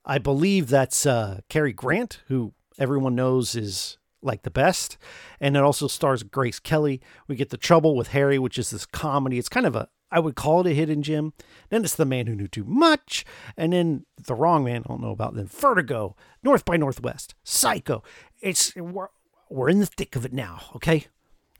I 0.04 0.18
believe 0.18 0.68
that's 0.68 1.06
uh, 1.06 1.40
Cary 1.48 1.72
Grant, 1.72 2.20
who 2.28 2.52
everyone 2.78 3.14
knows 3.14 3.54
is 3.54 3.96
like 4.24 4.42
the 4.42 4.50
best. 4.50 4.96
And 5.40 5.56
it 5.56 5.62
also 5.62 5.86
stars 5.86 6.22
Grace 6.22 6.58
Kelly. 6.58 7.00
We 7.28 7.36
get 7.36 7.50
The 7.50 7.56
Trouble 7.56 7.96
with 7.96 8.08
Harry, 8.08 8.38
which 8.38 8.58
is 8.58 8.70
this 8.70 8.86
comedy. 8.86 9.38
It's 9.38 9.48
kind 9.48 9.66
of 9.66 9.76
a, 9.76 9.88
I 10.10 10.20
would 10.20 10.34
call 10.34 10.60
it 10.60 10.70
a 10.70 10.74
hidden 10.74 11.02
gem. 11.02 11.32
Then 11.70 11.84
it's 11.84 11.94
The 11.94 12.04
Man 12.04 12.26
Who 12.26 12.34
Knew 12.34 12.48
Too 12.48 12.64
Much. 12.64 13.24
And 13.56 13.72
then 13.72 14.06
The 14.22 14.34
Wrong 14.34 14.64
Man, 14.64 14.82
I 14.84 14.88
don't 14.88 15.02
know 15.02 15.10
about. 15.10 15.34
Then 15.34 15.46
Vertigo, 15.46 16.16
North 16.42 16.64
by 16.64 16.76
Northwest, 16.76 17.34
Psycho. 17.44 18.02
It's, 18.40 18.74
we're, 18.76 19.08
we're 19.50 19.68
in 19.68 19.80
the 19.80 19.86
thick 19.86 20.16
of 20.16 20.24
it 20.24 20.32
now, 20.32 20.60
okay? 20.76 21.06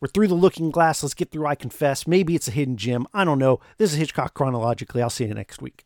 We're 0.00 0.08
through 0.08 0.28
the 0.28 0.34
looking 0.34 0.70
glass. 0.70 1.02
Let's 1.02 1.14
get 1.14 1.30
through 1.30 1.46
I 1.46 1.54
Confess. 1.54 2.06
Maybe 2.06 2.34
it's 2.34 2.48
a 2.48 2.50
hidden 2.50 2.76
gem. 2.76 3.06
I 3.14 3.24
don't 3.24 3.38
know. 3.38 3.60
This 3.78 3.92
is 3.92 3.98
Hitchcock 3.98 4.34
Chronologically. 4.34 5.00
I'll 5.00 5.10
see 5.10 5.24
you 5.24 5.34
next 5.34 5.62
week. 5.62 5.84